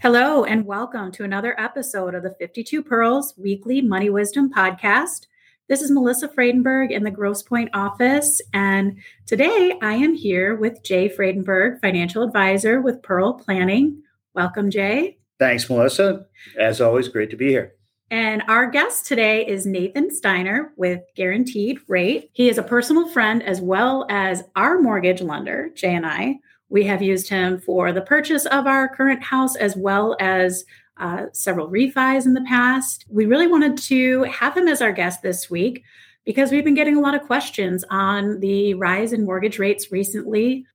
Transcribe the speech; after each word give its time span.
Hello, 0.00 0.44
and 0.44 0.64
welcome 0.64 1.10
to 1.10 1.24
another 1.24 1.58
episode 1.58 2.14
of 2.14 2.22
the 2.22 2.36
52 2.38 2.84
Pearls 2.84 3.34
Weekly 3.36 3.82
Money 3.82 4.10
Wisdom 4.10 4.48
Podcast. 4.48 5.26
This 5.66 5.82
is 5.82 5.90
Melissa 5.90 6.28
Friedenberg 6.28 6.92
in 6.92 7.02
the 7.02 7.10
Grosse 7.10 7.42
Pointe 7.42 7.70
office, 7.74 8.40
and 8.54 8.98
today 9.26 9.76
I 9.82 9.94
am 9.94 10.14
here 10.14 10.54
with 10.54 10.84
Jay 10.84 11.08
Friedenberg, 11.08 11.80
financial 11.80 12.22
advisor 12.22 12.80
with 12.80 13.02
Pearl 13.02 13.32
Planning. 13.32 14.00
Welcome, 14.34 14.70
Jay. 14.70 15.18
Thanks, 15.40 15.68
Melissa. 15.68 16.26
As 16.56 16.80
always, 16.80 17.08
great 17.08 17.30
to 17.30 17.36
be 17.36 17.48
here. 17.48 17.74
And 18.08 18.44
our 18.46 18.70
guest 18.70 19.06
today 19.06 19.44
is 19.44 19.66
Nathan 19.66 20.14
Steiner 20.14 20.72
with 20.76 21.00
Guaranteed 21.16 21.80
Rate. 21.88 22.30
He 22.34 22.48
is 22.48 22.56
a 22.56 22.62
personal 22.62 23.08
friend 23.08 23.42
as 23.42 23.60
well 23.60 24.06
as 24.08 24.44
our 24.54 24.80
mortgage 24.80 25.22
lender, 25.22 25.70
Jay 25.74 25.96
and 25.96 26.06
I. 26.06 26.36
We 26.68 26.84
have 26.84 27.02
used 27.02 27.28
him 27.28 27.58
for 27.60 27.92
the 27.92 28.02
purchase 28.02 28.46
of 28.46 28.66
our 28.66 28.88
current 28.88 29.22
house 29.22 29.56
as 29.56 29.76
well 29.76 30.16
as 30.20 30.64
uh, 30.98 31.26
several 31.32 31.70
refis 31.70 32.26
in 32.26 32.34
the 32.34 32.44
past. 32.48 33.06
We 33.08 33.26
really 33.26 33.46
wanted 33.46 33.78
to 33.78 34.24
have 34.24 34.56
him 34.56 34.68
as 34.68 34.82
our 34.82 34.92
guest 34.92 35.22
this 35.22 35.48
week 35.48 35.84
because 36.24 36.50
we've 36.50 36.64
been 36.64 36.74
getting 36.74 36.96
a 36.96 37.00
lot 37.00 37.14
of 37.14 37.22
questions 37.22 37.84
on 37.90 38.40
the 38.40 38.74
rise 38.74 39.12
in 39.12 39.24
mortgage 39.24 39.58
rates 39.58 39.90
recently. 39.90 40.66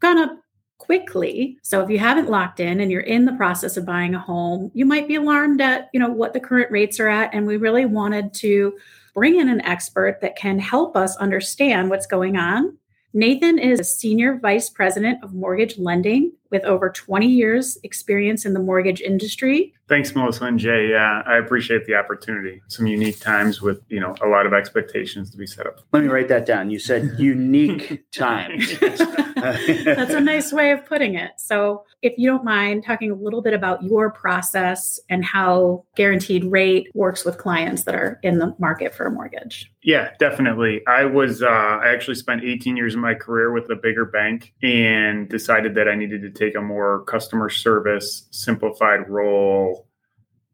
Gone 0.00 0.18
up 0.18 0.38
quickly. 0.78 1.58
So 1.62 1.80
if 1.80 1.88
you 1.90 1.98
haven't 1.98 2.28
locked 2.28 2.60
in 2.60 2.80
and 2.80 2.90
you're 2.90 3.00
in 3.02 3.24
the 3.24 3.32
process 3.32 3.76
of 3.76 3.86
buying 3.86 4.14
a 4.14 4.18
home, 4.18 4.70
you 4.74 4.84
might 4.84 5.08
be 5.08 5.14
alarmed 5.14 5.60
at, 5.60 5.88
you 5.92 6.00
know, 6.00 6.10
what 6.10 6.32
the 6.32 6.40
current 6.40 6.70
rates 6.70 7.00
are 7.00 7.08
at 7.08 7.32
and 7.32 7.46
we 7.46 7.56
really 7.56 7.84
wanted 7.84 8.34
to 8.34 8.76
bring 9.14 9.38
in 9.38 9.48
an 9.48 9.64
expert 9.64 10.20
that 10.20 10.36
can 10.36 10.58
help 10.58 10.96
us 10.96 11.16
understand 11.16 11.88
what's 11.88 12.06
going 12.06 12.36
on 12.36 12.76
Nathan 13.14 13.58
is 13.58 13.78
a 13.78 13.84
senior 13.84 14.38
vice 14.38 14.70
president 14.70 15.22
of 15.22 15.34
mortgage 15.34 15.76
lending 15.76 16.32
with 16.52 16.64
over 16.64 16.90
20 16.90 17.26
years 17.26 17.78
experience 17.82 18.44
in 18.44 18.52
the 18.52 18.60
mortgage 18.60 19.00
industry. 19.00 19.72
Thanks, 19.88 20.14
Melissa 20.14 20.44
and 20.44 20.58
Jay. 20.58 20.90
Yeah, 20.90 21.22
I 21.26 21.36
appreciate 21.38 21.86
the 21.86 21.96
opportunity. 21.96 22.62
Some 22.68 22.86
unique 22.86 23.20
times 23.20 23.60
with, 23.60 23.82
you 23.88 24.00
know, 24.00 24.14
a 24.22 24.28
lot 24.28 24.46
of 24.46 24.52
expectations 24.52 25.30
to 25.32 25.36
be 25.36 25.46
set 25.46 25.66
up. 25.66 25.80
Let 25.92 26.02
me 26.02 26.08
write 26.08 26.28
that 26.28 26.46
down. 26.46 26.70
You 26.70 26.78
said 26.78 27.14
unique 27.18 28.10
times. 28.12 28.78
That's 28.80 30.14
a 30.14 30.20
nice 30.20 30.52
way 30.52 30.70
of 30.70 30.86
putting 30.86 31.16
it. 31.16 31.32
So, 31.36 31.84
if 32.00 32.14
you 32.16 32.28
don't 32.30 32.44
mind 32.44 32.84
talking 32.84 33.10
a 33.10 33.14
little 33.14 33.42
bit 33.42 33.54
about 33.54 33.82
your 33.82 34.10
process 34.10 34.98
and 35.08 35.24
how 35.24 35.84
guaranteed 35.94 36.44
rate 36.44 36.88
works 36.94 37.24
with 37.24 37.38
clients 37.38 37.84
that 37.84 37.94
are 37.94 38.18
in 38.22 38.38
the 38.38 38.54
market 38.58 38.92
for 38.94 39.06
a 39.06 39.10
mortgage. 39.10 39.70
Yeah, 39.82 40.10
definitely. 40.18 40.84
I 40.86 41.04
was, 41.04 41.42
uh, 41.42 41.46
I 41.46 41.92
actually 41.92 42.16
spent 42.16 42.44
18 42.44 42.76
years 42.76 42.94
of 42.94 43.00
my 43.00 43.14
career 43.14 43.52
with 43.52 43.70
a 43.70 43.76
bigger 43.76 44.04
bank 44.04 44.52
and 44.62 45.28
decided 45.28 45.74
that 45.76 45.88
I 45.88 45.94
needed 45.94 46.22
to 46.22 46.30
take 46.42 46.56
a 46.56 46.60
more 46.60 47.04
customer 47.04 47.48
service, 47.48 48.26
simplified 48.30 49.08
role 49.08 49.86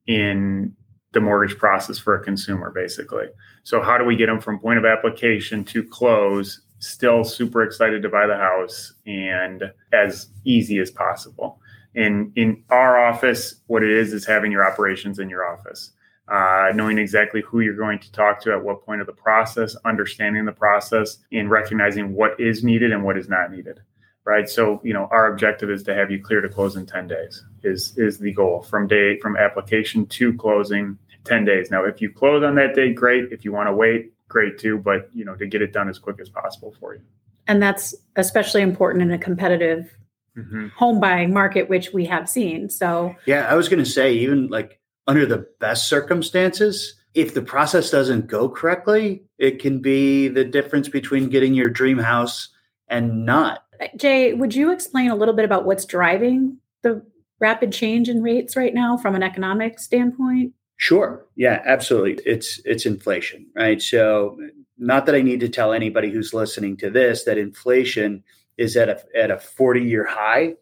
in 0.06 0.75
the 1.12 1.21
mortgage 1.21 1.56
process 1.56 1.99
for 1.99 2.15
a 2.15 2.22
consumer, 2.22 2.71
basically. 2.71 3.26
So, 3.62 3.82
how 3.82 3.97
do 3.99 4.04
we 4.04 4.16
get 4.16 4.26
them 4.26 4.41
from 4.41 4.59
point 4.59 4.78
of 4.78 4.84
application 4.84 5.65
to 5.65 5.82
close, 5.82 6.60
still 6.81 7.25
super 7.25 7.62
excited 7.62 8.03
to 8.03 8.09
buy 8.09 8.26
the 8.26 8.37
house, 8.37 8.93
and 9.06 9.65
as 9.93 10.28
easy 10.44 10.78
as 10.78 10.91
possible? 10.91 11.60
In 11.94 12.32
in 12.37 12.62
our 12.70 12.99
office, 12.99 13.62
what 13.66 13.82
it 13.82 13.91
is 13.91 14.12
is 14.12 14.26
having 14.26 14.53
your 14.53 14.66
operations 14.66 15.19
in 15.19 15.31
your 15.31 15.47
office. 15.47 15.93
Uh, 16.31 16.70
knowing 16.75 16.99
exactly 16.99 17.41
who 17.41 17.60
you're 17.60 17.75
going 17.75 17.99
to 17.99 18.12
talk 18.12 18.38
to 18.38 18.53
at 18.53 18.62
what 18.62 18.84
point 18.84 19.00
of 19.00 19.06
the 19.06 19.12
process, 19.15 19.75
understanding 19.87 20.44
the 20.44 20.53
process, 20.53 21.16
and 21.32 21.49
recognizing 21.50 22.12
what 22.12 22.38
is 22.38 22.62
needed 22.62 22.93
and 22.93 23.03
what 23.03 23.16
is 23.16 23.31
not 23.31 23.50
needed 23.50 23.81
right? 24.25 24.49
So, 24.49 24.81
you 24.84 24.93
know, 24.93 25.09
our 25.11 25.33
objective 25.33 25.71
is 25.71 25.83
to 25.84 25.95
have 25.95 26.11
you 26.11 26.23
clear 26.23 26.41
to 26.41 26.49
close 26.49 26.77
in 26.77 26.87
10 26.87 27.09
days 27.09 27.45
is 27.62 27.97
is 27.97 28.19
the 28.19 28.33
goal 28.33 28.62
from 28.62 28.87
day 28.87 29.19
from 29.21 29.37
application 29.37 30.06
to 30.06 30.33
closing 30.34 30.99
10 31.25 31.45
days. 31.45 31.71
Now, 31.71 31.84
if 31.84 32.01
you 32.01 32.11
close 32.11 32.43
on 32.45 32.55
that 32.56 32.75
day, 32.75 32.93
great. 32.93 33.33
If 33.33 33.45
you 33.45 33.53
want 33.53 33.69
to 33.69 33.75
wait, 33.75 34.12
great 34.29 34.59
too, 34.59 34.79
but 34.79 35.09
you 35.15 35.25
know, 35.25 35.34
to 35.34 35.47
get 35.47 35.62
it 35.62 35.73
done 35.73 35.89
as 35.89 35.99
quick 35.99 36.21
as 36.21 36.29
possible 36.29 36.75
for 36.79 36.95
you. 36.95 37.01
And 37.47 37.62
that's 37.62 37.95
especially 38.17 38.61
important 38.62 39.03
in 39.03 39.11
a 39.11 39.19
competitive 39.19 39.97
mm-hmm. 40.37 40.69
home 40.69 41.00
buying 41.00 41.33
market 41.33 41.69
which 41.69 41.93
we 41.93 42.05
have 42.06 42.29
seen. 42.29 42.69
So, 42.69 43.15
yeah, 43.27 43.47
I 43.50 43.55
was 43.55 43.69
going 43.69 43.83
to 43.83 43.91
say 43.91 44.12
even 44.15 44.49
like 44.49 44.79
under 45.06 45.25
the 45.25 45.47
best 45.59 45.89
circumstances, 45.89 46.95
if 47.15 47.35
the 47.35 47.43
process 47.43 47.91
doesn't 47.91 48.27
go 48.27 48.49
correctly, 48.49 49.25
it 49.39 49.59
can 49.59 49.81
be 49.81 50.29
the 50.29 50.45
difference 50.45 50.89
between 50.89 51.31
getting 51.31 51.55
your 51.55 51.71
dream 51.71 51.99
house 51.99 52.50
and 52.89 53.25
not 53.25 53.65
Jay, 53.97 54.33
would 54.33 54.55
you 54.55 54.72
explain 54.72 55.11
a 55.11 55.16
little 55.16 55.34
bit 55.34 55.44
about 55.44 55.65
what's 55.65 55.84
driving 55.84 56.59
the 56.83 57.05
rapid 57.41 57.72
change 57.72 58.09
in 58.09 58.22
rates 58.22 58.56
right 58.56 58.75
now 58.75 58.97
from 58.97 59.15
an 59.15 59.22
economic 59.22 59.78
standpoint? 59.78 60.53
Sure. 60.77 61.27
Yeah, 61.37 61.62
absolutely. 61.65 62.22
It's 62.25 62.61
it's 62.65 62.87
inflation, 62.87 63.47
right? 63.55 63.83
So 63.83 64.38
not 64.78 65.06
that 65.06 65.15
I 65.15 65.22
need 65.22 65.41
to 65.41 65.49
tell 65.49 65.72
anybody 65.72 66.11
who's 66.11 66.33
listening 66.33 66.77
to 66.78 66.91
this 66.91 67.25
that 67.25 67.37
inflation 67.37 68.22
is 68.56 68.77
at 68.77 68.88
a 68.88 69.03
at 69.17 69.31
a 69.31 69.38
40 69.38 69.83
year 69.83 70.06
high. 70.06 70.55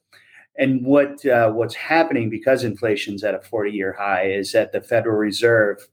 And 0.58 0.86
what 0.86 1.24
uh, 1.26 1.50
what's 1.50 1.74
happening 1.74 2.30
because 2.30 2.64
inflation's 2.64 3.24
at 3.24 3.34
a 3.34 3.40
40 3.40 3.72
year 3.72 3.92
high 3.92 4.30
is 4.30 4.52
that 4.52 4.72
the 4.72 4.80
Federal 4.80 5.16
Reserve 5.16 5.86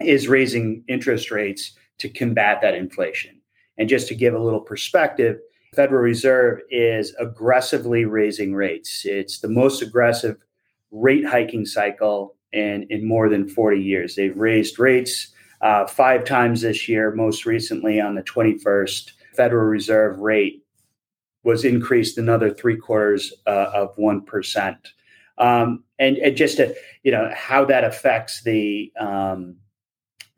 is 0.00 0.28
raising 0.28 0.82
interest 0.88 1.30
rates 1.30 1.72
to 1.98 2.08
combat 2.08 2.60
that 2.62 2.74
inflation. 2.74 3.38
And 3.76 3.88
just 3.88 4.08
to 4.08 4.14
give 4.14 4.34
a 4.34 4.38
little 4.38 4.60
perspective, 4.60 5.38
Federal 5.74 6.02
Reserve 6.02 6.60
is 6.70 7.14
aggressively 7.18 8.04
raising 8.04 8.54
rates. 8.54 9.06
It's 9.06 9.40
the 9.40 9.48
most 9.48 9.80
aggressive 9.80 10.36
rate 10.90 11.24
hiking 11.24 11.64
cycle 11.64 12.36
in, 12.52 12.86
in 12.90 13.08
more 13.08 13.30
than 13.30 13.48
40 13.48 13.80
years. 13.80 14.14
They've 14.14 14.36
raised 14.36 14.78
rates 14.78 15.28
uh, 15.62 15.86
five 15.86 16.24
times 16.24 16.60
this 16.60 16.88
year, 16.88 17.14
most 17.14 17.46
recently 17.46 18.00
on 18.00 18.14
the 18.14 18.22
21st. 18.22 19.12
Federal 19.34 19.64
Reserve 19.64 20.18
rate 20.18 20.62
was 21.42 21.64
increased 21.64 22.18
another 22.18 22.50
three 22.50 22.76
quarters 22.76 23.32
uh, 23.46 23.70
of 23.72 23.96
1%. 23.96 24.76
Um, 25.38 25.84
and, 25.98 26.18
and, 26.18 26.36
just 26.36 26.58
to, 26.58 26.74
you 27.02 27.10
know, 27.10 27.32
how 27.34 27.64
that 27.64 27.84
affects 27.84 28.42
the, 28.42 28.92
um, 29.00 29.56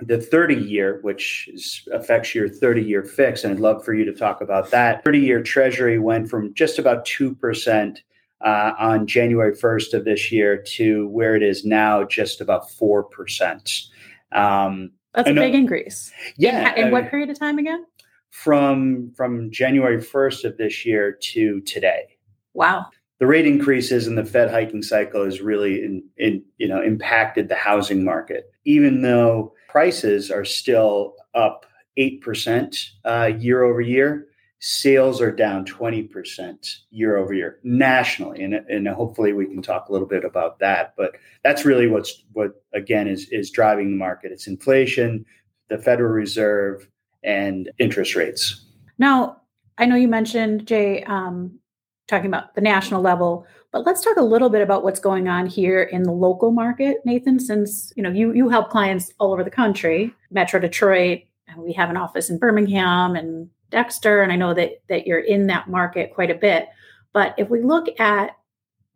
the 0.01 0.21
30 0.21 0.55
year, 0.57 0.99
which 1.03 1.49
is, 1.53 1.87
affects 1.93 2.35
your 2.35 2.49
30 2.49 2.83
year 2.83 3.03
fix, 3.03 3.45
and 3.45 3.53
I'd 3.53 3.61
love 3.61 3.85
for 3.85 3.95
you 3.95 4.05
to 4.05 4.13
talk 4.13 4.41
about 4.41 4.71
that. 4.71 5.05
30 5.05 5.21
year 5.21 5.43
Treasury 5.43 5.99
went 5.99 6.29
from 6.29 6.53
just 6.55 6.79
about 6.79 7.07
2% 7.07 7.99
uh, 8.45 8.73
on 8.79 9.07
January 9.07 9.55
1st 9.55 9.95
of 9.95 10.05
this 10.05 10.31
year 10.33 10.57
to 10.57 11.09
where 11.09 11.37
it 11.37 11.43
is 11.43 11.65
now, 11.65 12.05
just 12.05 12.41
about 12.41 12.69
4%. 12.69 13.89
Um, 14.33 14.91
That's 15.15 15.29
a 15.29 15.35
big 15.35 15.55
increase. 15.55 16.13
Yeah. 16.37 16.75
In, 16.75 16.87
in 16.87 16.93
what 16.93 17.09
period 17.09 17.31
of 17.31 17.39
time 17.39 17.59
again? 17.59 17.87
From 18.31 19.13
from 19.17 19.53
January 19.53 19.99
1st 19.99 20.45
of 20.45 20.57
this 20.57 20.85
year 20.85 21.13
to 21.13 21.61
today. 21.61 22.19
Wow 22.53 22.87
the 23.21 23.27
rate 23.27 23.47
increases 23.47 24.07
and 24.07 24.19
the 24.19 24.25
Fed 24.25 24.51
hiking 24.51 24.83
cycle 24.83 25.25
has 25.25 25.41
really 25.41 25.83
in, 25.83 26.03
in, 26.17 26.43
you 26.59 26.69
know 26.69 26.83
impacted 26.83 27.49
the 27.49 27.55
housing 27.55 28.05
market. 28.05 28.51
Even 28.65 29.03
though 29.03 29.53
prices 29.69 30.31
are 30.31 30.45
still 30.45 31.15
up 31.35 31.67
eight 31.97 32.21
percent 32.21 32.77
uh, 33.05 33.31
year 33.39 33.63
over 33.63 33.81
year, 33.81 34.27
sales 34.59 35.21
are 35.21 35.31
down 35.31 35.65
twenty 35.65 36.03
percent 36.03 36.79
year 36.91 37.17
over 37.17 37.33
year 37.33 37.61
nationally, 37.63 38.43
and 38.43 38.55
and 38.55 38.89
hopefully 38.89 39.33
we 39.33 39.47
can 39.47 39.63
talk 39.63 39.89
a 39.89 39.93
little 39.93 40.09
bit 40.09 40.25
about 40.25 40.59
that. 40.59 40.95
But 40.97 41.13
that's 41.43 41.65
really 41.65 41.87
what's 41.87 42.25
what 42.33 42.63
again 42.73 43.07
is 43.07 43.29
is 43.31 43.51
driving 43.51 43.91
the 43.91 43.97
market. 43.97 44.33
It's 44.33 44.49
inflation, 44.49 45.25
the 45.69 45.79
Federal 45.79 46.13
Reserve, 46.13 46.89
and 47.23 47.71
interest 47.79 48.17
rates. 48.17 48.67
Now, 48.99 49.41
I 49.79 49.87
know 49.87 49.97
you 49.97 50.09
mentioned 50.09 50.67
Jay. 50.67 51.03
Um, 51.05 51.59
talking 52.07 52.27
about 52.27 52.55
the 52.55 52.61
national 52.61 53.01
level 53.01 53.47
but 53.73 53.85
let's 53.85 54.03
talk 54.03 54.17
a 54.17 54.23
little 54.23 54.51
bit 54.51 54.63
about 54.63 54.85
what's 54.85 55.01
going 55.01 55.29
on 55.29 55.47
here 55.47 55.83
in 55.83 56.03
the 56.03 56.13
local 56.13 56.51
market 56.51 56.99
nathan 57.05 57.39
since 57.39 57.93
you 57.97 58.03
know 58.03 58.11
you 58.11 58.33
you 58.33 58.49
help 58.49 58.71
clients 58.71 59.13
all 59.19 59.33
over 59.33 59.45
the 59.45 59.51
country 59.51 60.13
metro 60.31 60.61
detroit 60.61 61.21
and 61.49 61.59
we 61.59 61.73
have 61.73 61.91
an 61.91 61.97
office 61.97 62.31
in 62.31 62.39
birmingham 62.39 63.17
and 63.17 63.49
dexter 63.71 64.23
and 64.23 64.33
i 64.33 64.37
know 64.37 64.55
that 64.55 64.83
that 64.89 65.07
you're 65.07 65.21
in 65.21 65.47
that 65.47 65.69
market 65.69 66.15
quite 66.15 66.31
a 66.31 66.35
bit 66.35 66.69
But 67.13 67.35
if 67.39 67.49
we 67.49 67.63
look 67.63 67.89
at 68.01 68.37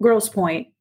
Grosse 0.00 0.31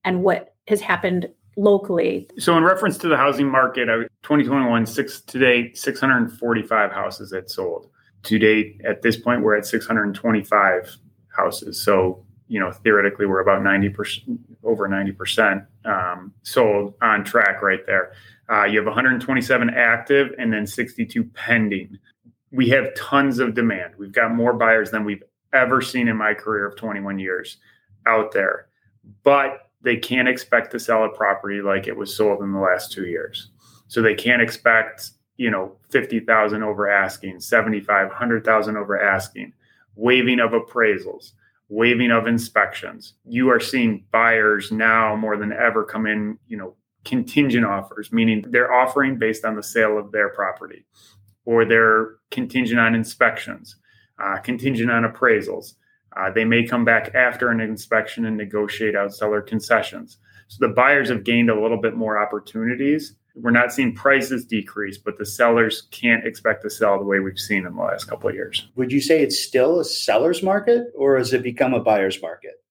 and 0.03 0.23
what 0.23 0.53
has 0.67 0.81
happened 0.81 1.27
locally. 1.57 2.29
So, 2.37 2.55
in 2.55 2.63
reference 2.63 2.97
to 2.99 3.07
the 3.07 3.17
housing 3.17 3.49
market, 3.49 3.85
2021, 4.23 4.85
six 4.85 5.21
to 5.21 5.39
date, 5.39 5.77
645 5.77 6.91
houses 6.91 7.31
that 7.31 7.49
sold. 7.49 7.89
To 8.23 8.39
date, 8.39 8.81
at 8.85 9.01
this 9.01 9.17
point, 9.17 9.41
we're 9.41 9.55
at 9.55 9.65
625 9.65 10.97
houses. 11.37 11.81
So, 11.81 12.25
you 12.47 12.59
know, 12.59 12.71
theoretically, 12.71 13.25
we're 13.25 13.41
about 13.41 13.61
90%, 13.61 14.37
over 14.63 14.87
90% 14.87 15.65
um, 15.85 16.33
sold 16.43 16.93
on 17.01 17.23
track 17.23 17.61
right 17.61 17.85
there. 17.85 18.13
Uh, 18.49 18.63
you 18.63 18.77
have 18.77 18.85
127 18.85 19.69
active 19.69 20.33
and 20.37 20.51
then 20.51 20.65
62 20.65 21.23
pending. 21.25 21.97
We 22.51 22.69
have 22.69 22.95
tons 22.95 23.39
of 23.39 23.53
demand. 23.53 23.93
We've 23.97 24.11
got 24.11 24.33
more 24.33 24.53
buyers 24.53 24.91
than 24.91 25.03
we've 25.03 25.23
ever 25.53 25.81
seen 25.81 26.07
in 26.07 26.15
my 26.15 26.33
career 26.33 26.65
of 26.65 26.75
21 26.75 27.19
years 27.19 27.57
out 28.05 28.31
there. 28.31 28.67
But 29.23 29.69
they 29.81 29.97
can't 29.97 30.27
expect 30.27 30.71
to 30.71 30.79
sell 30.79 31.05
a 31.05 31.09
property 31.09 31.61
like 31.61 31.87
it 31.87 31.95
was 31.95 32.15
sold 32.15 32.41
in 32.41 32.53
the 32.53 32.59
last 32.59 32.91
two 32.91 33.05
years. 33.05 33.49
So 33.87 34.01
they 34.01 34.15
can't 34.15 34.41
expect, 34.41 35.11
you 35.37 35.51
know, 35.51 35.77
50,000 35.91 36.63
over 36.63 36.89
asking, 36.89 37.39
75, 37.39 38.07
100,000 38.07 38.77
over 38.77 38.99
asking, 38.99 39.53
waiving 39.97 40.39
of 40.39 40.51
appraisals, 40.51 41.33
waiving 41.67 42.11
of 42.11 42.27
inspections. 42.27 43.15
You 43.25 43.49
are 43.49 43.59
seeing 43.59 44.05
buyers 44.11 44.71
now 44.71 45.15
more 45.15 45.35
than 45.35 45.51
ever 45.51 45.83
come 45.83 46.05
in, 46.05 46.37
you 46.47 46.55
know, 46.57 46.75
contingent 47.03 47.65
offers, 47.65 48.11
meaning 48.11 48.45
they're 48.49 48.71
offering 48.71 49.17
based 49.17 49.43
on 49.43 49.55
the 49.55 49.63
sale 49.63 49.97
of 49.97 50.11
their 50.11 50.29
property, 50.29 50.85
or 51.45 51.65
they're 51.65 52.15
contingent 52.31 52.79
on 52.79 52.95
inspections, 52.95 53.77
uh, 54.21 54.37
contingent 54.37 54.91
on 54.91 55.03
appraisals. 55.03 55.73
Uh, 56.15 56.31
they 56.31 56.45
may 56.45 56.65
come 56.65 56.85
back 56.85 57.13
after 57.15 57.49
an 57.49 57.59
inspection 57.59 58.25
and 58.25 58.37
negotiate 58.37 58.95
out 58.95 59.13
seller 59.13 59.41
concessions. 59.41 60.17
So 60.47 60.65
the 60.65 60.73
buyers 60.73 61.09
have 61.09 61.23
gained 61.23 61.49
a 61.49 61.61
little 61.61 61.79
bit 61.79 61.95
more 61.95 62.21
opportunities. 62.21 63.15
We're 63.41 63.51
not 63.51 63.71
seeing 63.71 63.93
prices 63.93 64.45
decrease, 64.45 64.97
but 64.97 65.17
the 65.17 65.25
sellers 65.25 65.83
can't 65.91 66.25
expect 66.25 66.63
to 66.63 66.69
sell 66.69 66.97
the 66.97 67.05
way 67.05 67.19
we've 67.19 67.39
seen 67.39 67.65
in 67.65 67.75
the 67.75 67.81
last 67.81 68.05
couple 68.05 68.29
of 68.29 68.35
years. 68.35 68.67
Would 68.75 68.91
you 68.91 69.01
say 69.01 69.21
it's 69.21 69.39
still 69.39 69.79
a 69.79 69.85
seller's 69.85 70.41
market 70.41 70.87
or 70.95 71.17
has 71.17 71.33
it 71.33 71.43
become 71.43 71.73
a 71.73 71.79
buyer's 71.79 72.21
market? 72.21 72.63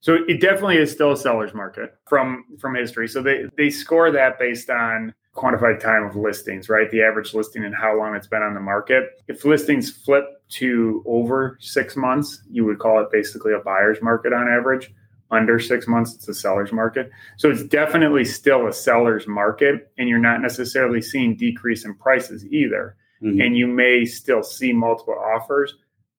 So 0.00 0.18
it 0.28 0.40
definitely 0.40 0.76
is 0.76 0.92
still 0.92 1.12
a 1.12 1.16
seller's 1.16 1.54
market 1.54 1.94
from 2.06 2.44
from 2.58 2.74
history. 2.74 3.08
So 3.08 3.22
they 3.22 3.46
they 3.56 3.70
score 3.70 4.10
that 4.10 4.38
based 4.38 4.68
on 4.68 5.14
quantified 5.34 5.80
time 5.80 6.04
of 6.04 6.14
listings, 6.14 6.68
right? 6.68 6.90
The 6.90 7.02
average 7.02 7.34
listing 7.34 7.64
and 7.64 7.74
how 7.74 7.98
long 7.98 8.14
it's 8.14 8.26
been 8.26 8.42
on 8.42 8.54
the 8.54 8.60
market. 8.60 9.04
If 9.28 9.44
listings 9.44 9.90
flip 9.90 10.24
to 10.50 11.02
over 11.06 11.56
six 11.60 11.96
months, 11.96 12.42
you 12.50 12.64
would 12.64 12.78
call 12.78 13.00
it 13.00 13.08
basically 13.10 13.52
a 13.52 13.58
buyer's 13.58 14.00
market 14.02 14.32
on 14.32 14.46
average. 14.46 14.92
Under 15.30 15.58
six 15.58 15.88
months, 15.88 16.14
it's 16.14 16.28
a 16.28 16.34
seller's 16.34 16.72
market. 16.72 17.10
So 17.38 17.50
it's 17.50 17.64
definitely 17.64 18.24
still 18.24 18.66
a 18.66 18.72
seller's 18.72 19.26
market, 19.26 19.90
and 19.98 20.08
you're 20.08 20.18
not 20.18 20.40
necessarily 20.40 21.02
seeing 21.02 21.36
decrease 21.36 21.84
in 21.84 21.94
prices 21.94 22.44
either. 22.46 22.96
Mm-hmm. 23.22 23.40
And 23.40 23.56
you 23.56 23.66
may 23.66 24.04
still 24.04 24.42
see 24.42 24.72
multiple 24.72 25.16
offers, 25.18 25.74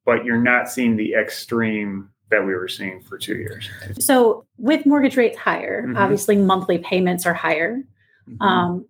but 0.05 0.25
you're 0.25 0.41
not 0.41 0.69
seeing 0.69 0.95
the 0.95 1.13
extreme 1.13 2.09
that 2.31 2.45
we 2.45 2.53
were 2.55 2.67
seeing 2.67 3.01
for 3.01 3.17
two 3.17 3.35
years. 3.35 3.69
So, 3.99 4.45
with 4.57 4.85
mortgage 4.85 5.15
rates 5.15 5.37
higher, 5.37 5.83
mm-hmm. 5.83 5.97
obviously 5.97 6.35
monthly 6.37 6.79
payments 6.79 7.25
are 7.25 7.33
higher. 7.33 7.83
Mm-hmm. 8.27 8.41
Um, 8.41 8.85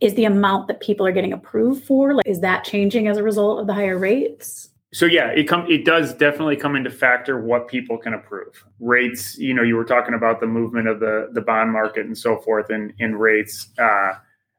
is 0.00 0.14
the 0.14 0.24
amount 0.24 0.68
that 0.68 0.80
people 0.80 1.06
are 1.06 1.12
getting 1.12 1.32
approved 1.32 1.84
for 1.84 2.14
like 2.14 2.26
is 2.26 2.40
that 2.40 2.64
changing 2.64 3.08
as 3.08 3.16
a 3.16 3.22
result 3.22 3.60
of 3.60 3.66
the 3.66 3.74
higher 3.74 3.96
rates? 3.96 4.68
So 4.92 5.04
yeah, 5.04 5.28
it 5.28 5.44
come 5.44 5.70
it 5.70 5.84
does 5.84 6.14
definitely 6.14 6.56
come 6.56 6.76
into 6.76 6.90
factor 6.90 7.40
what 7.40 7.68
people 7.68 7.98
can 7.98 8.14
approve. 8.14 8.64
Rates, 8.80 9.36
you 9.36 9.52
know, 9.52 9.62
you 9.62 9.76
were 9.76 9.84
talking 9.84 10.14
about 10.14 10.40
the 10.40 10.46
movement 10.46 10.88
of 10.88 11.00
the 11.00 11.28
the 11.32 11.40
bond 11.40 11.72
market 11.72 12.06
and 12.06 12.16
so 12.16 12.38
forth, 12.38 12.70
and 12.70 12.92
in 12.98 13.16
rates. 13.16 13.68
Uh, 13.78 14.12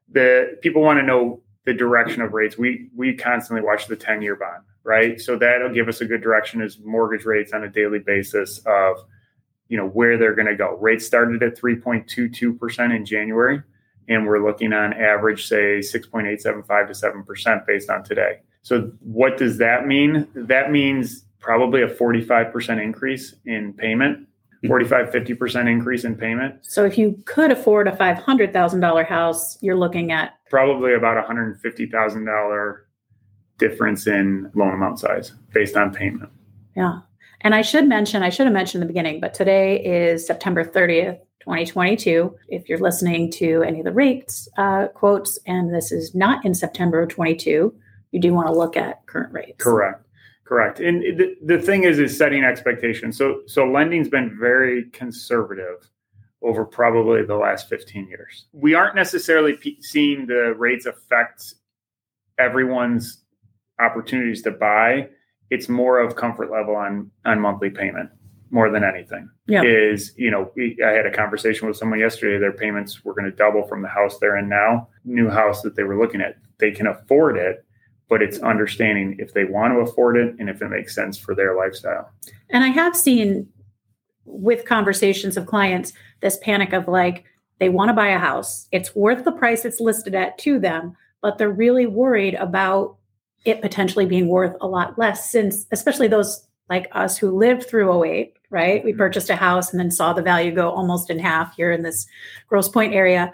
the 0.10 0.58
people 0.62 0.82
want 0.82 1.00
to 1.00 1.04
know 1.04 1.42
the 1.66 1.74
direction 1.74 2.22
of 2.22 2.34
rates. 2.34 2.58
We 2.58 2.90
we 2.96 3.16
constantly 3.16 3.66
watch 3.66 3.88
the 3.88 3.96
ten 3.96 4.22
year 4.22 4.36
bond 4.36 4.64
right? 4.88 5.20
So 5.20 5.38
that'll 5.38 5.74
give 5.74 5.90
us 5.90 6.00
a 6.00 6.06
good 6.06 6.22
direction 6.22 6.62
as 6.62 6.80
mortgage 6.80 7.26
rates 7.26 7.52
on 7.52 7.66
a 7.66 7.70
daily 7.70 8.00
basis 8.00 8.60
of, 8.66 8.96
you 9.68 9.76
know, 9.76 9.86
where 9.86 10.18
they're 10.18 10.34
going 10.34 10.48
to 10.48 10.56
go. 10.56 10.78
Rates 10.78 11.06
started 11.06 11.44
at 11.44 11.60
3.22% 11.60 12.96
in 12.96 13.06
January, 13.06 13.62
and 14.08 14.26
we're 14.26 14.42
looking 14.42 14.72
on 14.72 14.94
average, 14.94 15.46
say 15.46 15.80
6.875 15.80 16.88
to 16.88 16.94
7% 16.94 17.66
based 17.68 17.90
on 17.90 18.02
today. 18.02 18.38
So 18.68 18.92
what 19.00 19.38
does 19.38 19.60
that 19.60 19.88
mean? 19.88 20.28
That 20.36 20.72
means 20.72 21.24
probably 21.40 21.84
a 21.84 21.88
45% 21.88 22.84
increase 22.84 23.34
in 23.46 23.72
payment. 23.72 24.28
45 24.68 25.10
50% 25.10 25.70
increase 25.70 26.04
in 26.04 26.16
payment. 26.18 26.56
So 26.64 26.84
if 26.84 26.98
you 26.98 27.18
could 27.24 27.50
afford 27.50 27.88
a 27.88 27.94
$500,000 27.94 29.06
house, 29.08 29.58
you're 29.62 29.78
looking 29.78 30.12
at 30.12 30.34
probably 30.50 30.94
about 30.96 31.16
$150,000 31.26 32.76
difference 33.58 34.06
in 34.06 34.52
loan 34.54 34.74
amount 34.74 35.00
size 35.00 35.32
based 35.54 35.78
on 35.78 35.94
payment. 35.94 36.30
Yeah. 36.76 37.00
And 37.42 37.56
I 37.56 37.62
should 37.62 37.88
mention, 37.88 38.22
I 38.22 38.30
should 38.30 38.48
have 38.48 38.54
mentioned 38.54 38.82
in 38.84 38.88
the 38.88 38.94
beginning, 38.94 39.22
but 39.22 39.34
today 39.34 39.82
is 39.82 40.28
September 40.28 40.66
30th, 40.66 41.20
2022. 41.40 42.36
If 42.50 42.68
you're 42.68 42.80
listening 42.80 43.32
to 43.34 43.64
any 43.64 43.80
of 43.80 43.86
the 43.86 43.94
rates 43.94 44.50
uh, 44.58 44.88
quotes, 44.88 45.40
and 45.46 45.74
this 45.74 45.94
is 45.94 46.14
not 46.14 46.44
in 46.44 46.54
September 46.54 47.04
of 47.04 47.08
22, 47.08 47.74
you 48.12 48.20
do 48.20 48.34
want 48.34 48.48
to 48.48 48.54
look 48.54 48.78
at 48.78 49.06
current 49.06 49.34
rates. 49.34 49.64
Correct. 49.64 50.04
Correct. 50.46 50.80
And 50.80 51.02
the, 51.02 51.36
the 51.44 51.62
thing 51.62 51.84
is, 51.84 52.00
is 52.00 52.18
setting 52.18 52.44
expectations. 52.44 53.18
So, 53.18 53.42
so 53.48 53.66
lending's 53.66 54.08
been 54.08 54.38
very 54.40 54.86
conservative 54.92 55.90
over 56.42 56.64
probably 56.64 57.24
the 57.24 57.36
last 57.36 57.68
15 57.68 58.08
years. 58.08 58.46
We 58.54 58.74
aren't 58.74 58.96
necessarily 58.96 59.58
seeing 59.82 60.26
the 60.26 60.54
rates 60.58 60.86
affect 60.86 61.56
everyone's 62.40 63.24
opportunities 63.80 64.42
to 64.44 64.52
buy, 64.52 65.10
it's 65.50 65.70
more 65.70 66.00
of 66.00 66.16
comfort 66.16 66.52
level 66.52 66.76
on 66.76 67.10
on 67.26 67.40
monthly 67.40 67.70
payment 67.70 68.10
more 68.50 68.70
than 68.70 68.84
anything. 68.84 69.30
Yeah. 69.48 69.64
Is, 69.64 70.14
you 70.16 70.32
know, 70.32 70.52
I 70.58 70.92
had 70.92 71.06
a 71.06 71.12
conversation 71.12 71.68
with 71.68 71.76
someone 71.76 72.00
yesterday, 72.00 72.38
their 72.38 72.54
payments 72.54 73.04
were 73.04 73.14
going 73.14 73.30
to 73.30 73.36
double 73.36 73.68
from 73.68 73.82
the 73.82 73.90
house 73.90 74.20
they're 74.20 74.38
in 74.38 74.48
now, 74.48 74.88
new 75.04 75.30
house 75.30 75.62
that 75.64 75.76
they 75.76 75.84
were 75.84 76.00
looking 76.00 76.22
at. 76.22 76.38
They 76.58 76.72
can 76.72 76.88
afford 76.88 77.38
it, 77.38 77.66
but 78.10 78.22
it's 78.22 78.40
understanding 78.40 79.16
if 79.20 79.34
they 79.34 79.44
want 79.44 79.74
to 79.74 79.80
afford 79.80 80.18
it 80.18 80.36
and 80.40 80.50
if 80.50 80.62
it 80.62 80.70
makes 80.70 80.96
sense 80.96 81.18
for 81.18 81.36
their 81.36 81.56
lifestyle. 81.56 82.10
And 82.50 82.64
I 82.64 82.70
have 82.70 82.96
seen 82.96 83.48
with 84.26 84.66
conversations 84.66 85.38
of 85.38 85.46
clients 85.46 85.94
this 86.22 86.38
panic 86.42 86.74
of 86.74 86.88
like, 86.88 87.26
they 87.60 87.70
want 87.70 87.90
to 87.90 87.94
buy 87.94 88.10
a 88.10 88.20
house, 88.20 88.68
it's 88.72 88.96
worth 88.96 89.24
the 89.26 89.32
price 89.32 89.66
it's 89.66 89.80
listed 89.80 90.14
at 90.14 90.38
to 90.40 90.60
them, 90.60 90.96
but 91.22 91.38
they're 91.38 91.50
really 91.50 91.88
worried 91.88 92.36
about 92.36 92.98
it 93.46 93.62
potentially 93.62 94.06
being 94.06 94.28
worth 94.28 94.56
a 94.62 94.68
lot 94.68 94.98
less 94.98 95.32
since 95.32 95.66
especially 95.72 96.08
those 96.08 96.46
like 96.70 96.88
us 96.92 97.18
who 97.18 97.32
lived 97.32 97.64
through 97.64 98.04
08 98.04 98.34
right 98.50 98.84
we 98.84 98.92
mm-hmm. 98.92 99.00
purchased 99.00 99.30
a 99.30 99.36
house 99.36 99.72
and 99.72 99.80
then 99.80 99.90
saw 99.92 100.12
the 100.12 100.22
value 100.22 100.54
go 100.54 100.70
almost 100.70 101.10
in 101.10 101.18
half 101.18 101.56
here 101.56 101.72
in 101.72 101.84
this 101.84 102.06
grosse 102.48 102.68
Pointe 102.68 102.94
area 102.94 103.34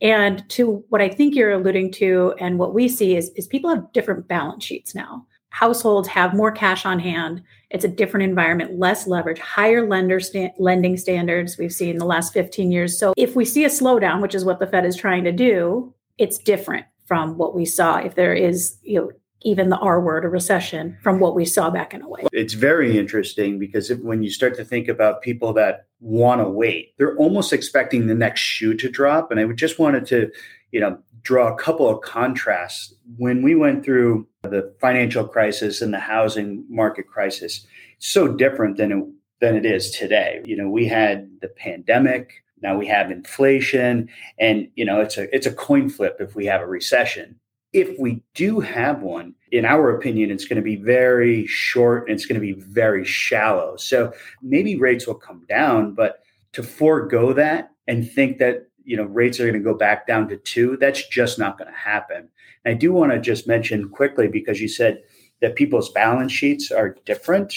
and 0.00 0.48
to 0.50 0.84
what 0.88 1.00
i 1.00 1.08
think 1.08 1.34
you're 1.34 1.52
alluding 1.52 1.90
to 1.90 2.34
and 2.38 2.58
what 2.58 2.74
we 2.74 2.88
see 2.88 3.16
is, 3.16 3.30
is 3.36 3.46
people 3.46 3.70
have 3.70 3.92
different 3.92 4.28
balance 4.28 4.64
sheets 4.64 4.94
now. 4.94 5.26
Households 5.50 6.08
have 6.08 6.34
more 6.34 6.52
cash 6.52 6.84
on 6.84 6.98
hand. 6.98 7.42
It's 7.70 7.84
a 7.84 7.88
different 7.88 8.24
environment 8.24 8.78
less 8.78 9.06
leverage 9.06 9.38
higher 9.38 9.86
lender 9.86 10.20
sta- 10.20 10.52
lending 10.58 10.96
standards 10.96 11.56
we've 11.56 11.72
seen 11.72 11.90
in 11.90 11.98
the 11.98 12.04
last 12.04 12.32
15 12.32 12.70
years. 12.70 12.98
So 12.98 13.14
if 13.16 13.36
we 13.36 13.44
see 13.44 13.64
a 13.64 13.68
slowdown 13.68 14.20
which 14.20 14.34
is 14.34 14.44
what 14.44 14.60
the 14.60 14.66
fed 14.66 14.84
is 14.84 14.96
trying 14.96 15.24
to 15.24 15.32
do 15.32 15.94
it's 16.18 16.38
different 16.38 16.86
from 17.06 17.36
what 17.36 17.54
we 17.54 17.64
saw. 17.64 17.98
If 17.98 18.14
there 18.14 18.34
is 18.34 18.76
you 18.82 19.00
know 19.00 19.10
even 19.46 19.68
the 19.70 19.78
R 19.78 20.00
word, 20.00 20.24
a 20.24 20.28
recession, 20.28 20.98
from 21.02 21.20
what 21.20 21.36
we 21.36 21.44
saw 21.44 21.70
back 21.70 21.94
in 21.94 22.02
08. 22.02 22.26
It's 22.32 22.54
very 22.54 22.98
interesting 22.98 23.60
because 23.60 23.92
when 24.02 24.24
you 24.24 24.28
start 24.28 24.56
to 24.56 24.64
think 24.64 24.88
about 24.88 25.22
people 25.22 25.52
that 25.52 25.86
want 26.00 26.40
to 26.40 26.48
wait, 26.48 26.94
they're 26.98 27.16
almost 27.16 27.52
expecting 27.52 28.08
the 28.08 28.14
next 28.14 28.40
shoe 28.40 28.74
to 28.74 28.90
drop. 28.90 29.30
And 29.30 29.38
I 29.38 29.46
just 29.52 29.78
wanted 29.78 30.04
to, 30.06 30.32
you 30.72 30.80
know, 30.80 30.98
draw 31.22 31.54
a 31.54 31.56
couple 31.56 31.88
of 31.88 32.02
contrasts. 32.02 32.92
When 33.16 33.42
we 33.42 33.54
went 33.54 33.84
through 33.84 34.26
the 34.42 34.74
financial 34.80 35.26
crisis 35.26 35.80
and 35.80 35.94
the 35.94 36.00
housing 36.00 36.64
market 36.68 37.06
crisis, 37.06 37.64
so 37.98 38.26
different 38.26 38.76
than 38.76 38.90
it, 38.90 39.04
than 39.40 39.54
it 39.54 39.64
is 39.64 39.92
today. 39.92 40.42
You 40.44 40.56
know, 40.56 40.68
we 40.68 40.86
had 40.86 41.28
the 41.40 41.48
pandemic, 41.48 42.42
now 42.62 42.76
we 42.76 42.88
have 42.88 43.12
inflation, 43.12 44.08
and 44.40 44.68
you 44.74 44.84
know, 44.84 45.00
it's 45.00 45.16
a 45.16 45.32
it's 45.34 45.46
a 45.46 45.52
coin 45.52 45.88
flip 45.88 46.16
if 46.18 46.34
we 46.34 46.46
have 46.46 46.62
a 46.62 46.66
recession 46.66 47.38
if 47.76 47.98
we 47.98 48.22
do 48.34 48.60
have 48.60 49.02
one, 49.02 49.34
in 49.52 49.64
our 49.66 49.94
opinion, 49.94 50.30
it's 50.30 50.46
going 50.46 50.56
to 50.56 50.62
be 50.62 50.76
very 50.76 51.46
short 51.46 52.08
and 52.08 52.14
it's 52.14 52.26
going 52.26 52.40
to 52.40 52.46
be 52.54 52.60
very 52.60 53.04
shallow. 53.04 53.76
So 53.76 54.12
maybe 54.42 54.76
rates 54.76 55.06
will 55.06 55.14
come 55.14 55.44
down, 55.46 55.94
but 55.94 56.22
to 56.52 56.62
forego 56.62 57.34
that 57.34 57.70
and 57.86 58.10
think 58.10 58.38
that 58.38 58.68
you 58.84 58.96
know 58.96 59.04
rates 59.04 59.38
are 59.38 59.44
going 59.44 59.62
to 59.62 59.72
go 59.72 59.76
back 59.76 60.06
down 60.06 60.28
to 60.28 60.38
two, 60.38 60.78
that's 60.78 61.06
just 61.08 61.38
not 61.38 61.58
going 61.58 61.70
to 61.70 61.78
happen. 61.78 62.28
And 62.64 62.74
I 62.74 62.78
do 62.78 62.92
want 62.92 63.12
to 63.12 63.20
just 63.20 63.46
mention 63.46 63.90
quickly 63.90 64.26
because 64.28 64.60
you 64.60 64.68
said 64.68 65.02
that 65.42 65.54
people's 65.54 65.90
balance 65.92 66.32
sheets 66.32 66.70
are 66.70 66.96
different. 67.04 67.54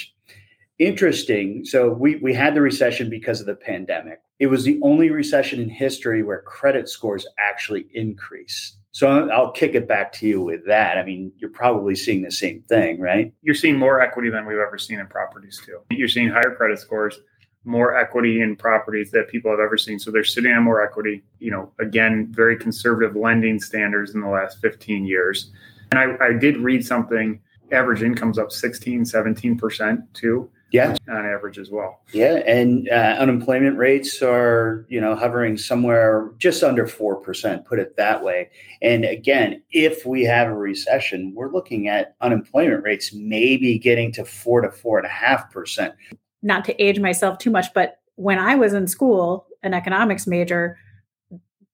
interesting. 0.79 1.63
So 1.65 1.89
we 1.91 2.17
we 2.17 2.33
had 2.33 2.55
the 2.55 2.61
recession 2.61 3.09
because 3.09 3.39
of 3.39 3.47
the 3.47 3.55
pandemic. 3.55 4.19
It 4.39 4.47
was 4.47 4.63
the 4.63 4.79
only 4.81 5.09
recession 5.11 5.61
in 5.61 5.69
history 5.69 6.23
where 6.23 6.41
credit 6.41 6.89
scores 6.89 7.27
actually 7.37 7.87
increased. 7.93 8.78
So 8.91 9.29
I'll 9.29 9.51
kick 9.51 9.75
it 9.75 9.87
back 9.87 10.11
to 10.13 10.27
you 10.27 10.41
with 10.41 10.65
that. 10.65 10.97
I 10.97 11.03
mean, 11.03 11.31
you're 11.37 11.51
probably 11.51 11.95
seeing 11.95 12.21
the 12.21 12.31
same 12.31 12.63
thing, 12.63 12.99
right? 12.99 13.31
You're 13.41 13.55
seeing 13.55 13.77
more 13.77 14.01
equity 14.01 14.29
than 14.29 14.45
we've 14.45 14.57
ever 14.57 14.77
seen 14.77 14.99
in 14.99 15.07
properties 15.07 15.61
too. 15.63 15.79
You're 15.91 16.07
seeing 16.07 16.29
higher 16.29 16.55
credit 16.55 16.79
scores, 16.79 17.19
more 17.65 17.95
equity 17.95 18.41
in 18.41 18.55
properties 18.55 19.11
that 19.11 19.29
people 19.29 19.51
have 19.51 19.59
ever 19.59 19.77
seen. 19.77 19.99
So 19.99 20.09
they're 20.09 20.23
sitting 20.23 20.51
on 20.51 20.63
more 20.63 20.83
equity. 20.83 21.23
You 21.39 21.51
know, 21.51 21.71
again, 21.79 22.27
very 22.31 22.57
conservative 22.57 23.15
lending 23.15 23.59
standards 23.59 24.15
in 24.15 24.21
the 24.21 24.27
last 24.27 24.59
15 24.59 25.05
years. 25.05 25.51
And 25.91 25.99
I, 25.99 26.25
I 26.25 26.33
did 26.33 26.57
read 26.57 26.85
something, 26.85 27.39
average 27.71 28.01
income's 28.01 28.39
up 28.39 28.51
16, 28.51 29.03
17% 29.03 30.13
too 30.13 30.49
yeah, 30.71 30.95
on 31.09 31.25
average 31.25 31.57
as 31.57 31.69
well. 31.69 32.01
Yeah, 32.11 32.35
and 32.45 32.87
uh, 32.89 33.15
unemployment 33.19 33.77
rates 33.77 34.21
are 34.21 34.85
you 34.89 35.01
know 35.01 35.15
hovering 35.15 35.57
somewhere 35.57 36.31
just 36.37 36.63
under 36.63 36.87
four 36.87 37.15
percent. 37.15 37.65
Put 37.65 37.79
it 37.79 37.95
that 37.97 38.23
way. 38.23 38.49
And 38.81 39.05
again, 39.05 39.61
if 39.71 40.05
we 40.05 40.23
have 40.23 40.47
a 40.47 40.53
recession, 40.53 41.33
we're 41.35 41.51
looking 41.51 41.87
at 41.87 42.15
unemployment 42.21 42.83
rates 42.83 43.13
maybe 43.13 43.79
getting 43.79 44.11
to 44.13 44.25
four 44.25 44.61
to 44.61 44.71
four 44.71 44.97
and 44.97 45.07
a 45.07 45.11
half 45.11 45.51
percent. 45.51 45.93
Not 46.41 46.65
to 46.65 46.83
age 46.83 46.99
myself 46.99 47.37
too 47.37 47.51
much, 47.51 47.73
but 47.73 47.99
when 48.15 48.37
I 48.37 48.55
was 48.55 48.73
in 48.73 48.87
school, 48.87 49.47
an 49.63 49.73
economics 49.73 50.27
major, 50.27 50.77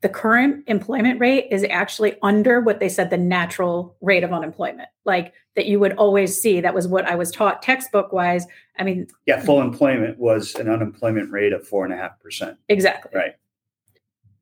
the 0.02 0.10
current 0.10 0.64
employment 0.68 1.20
rate 1.20 1.48
is 1.52 1.66
actually 1.70 2.16
under 2.22 2.62
what 2.62 2.80
they 2.80 2.90
said 2.90 3.10
the 3.10 3.18
natural 3.18 3.96
rate 4.02 4.24
of 4.24 4.32
unemployment. 4.32 4.90
Like 5.06 5.34
that 5.56 5.66
you 5.66 5.80
would 5.80 5.94
always 5.94 6.40
see 6.40 6.62
that 6.62 6.74
was 6.74 6.88
what 6.88 7.06
i 7.06 7.16
was 7.16 7.32
taught 7.32 7.62
textbook 7.62 8.12
wise 8.12 8.46
i 8.78 8.84
mean 8.84 9.08
yeah 9.26 9.40
full 9.42 9.62
employment 9.62 10.18
was 10.20 10.56
an 10.56 10.70
unemployment 10.70 11.32
rate 11.32 11.54
of 11.54 11.68
four 11.68 11.84
and 11.86 11.94
a 11.94 11.98
half 11.98 12.20
percent. 12.20 12.58
Exactly. 12.70 13.12
Right. 13.14 13.36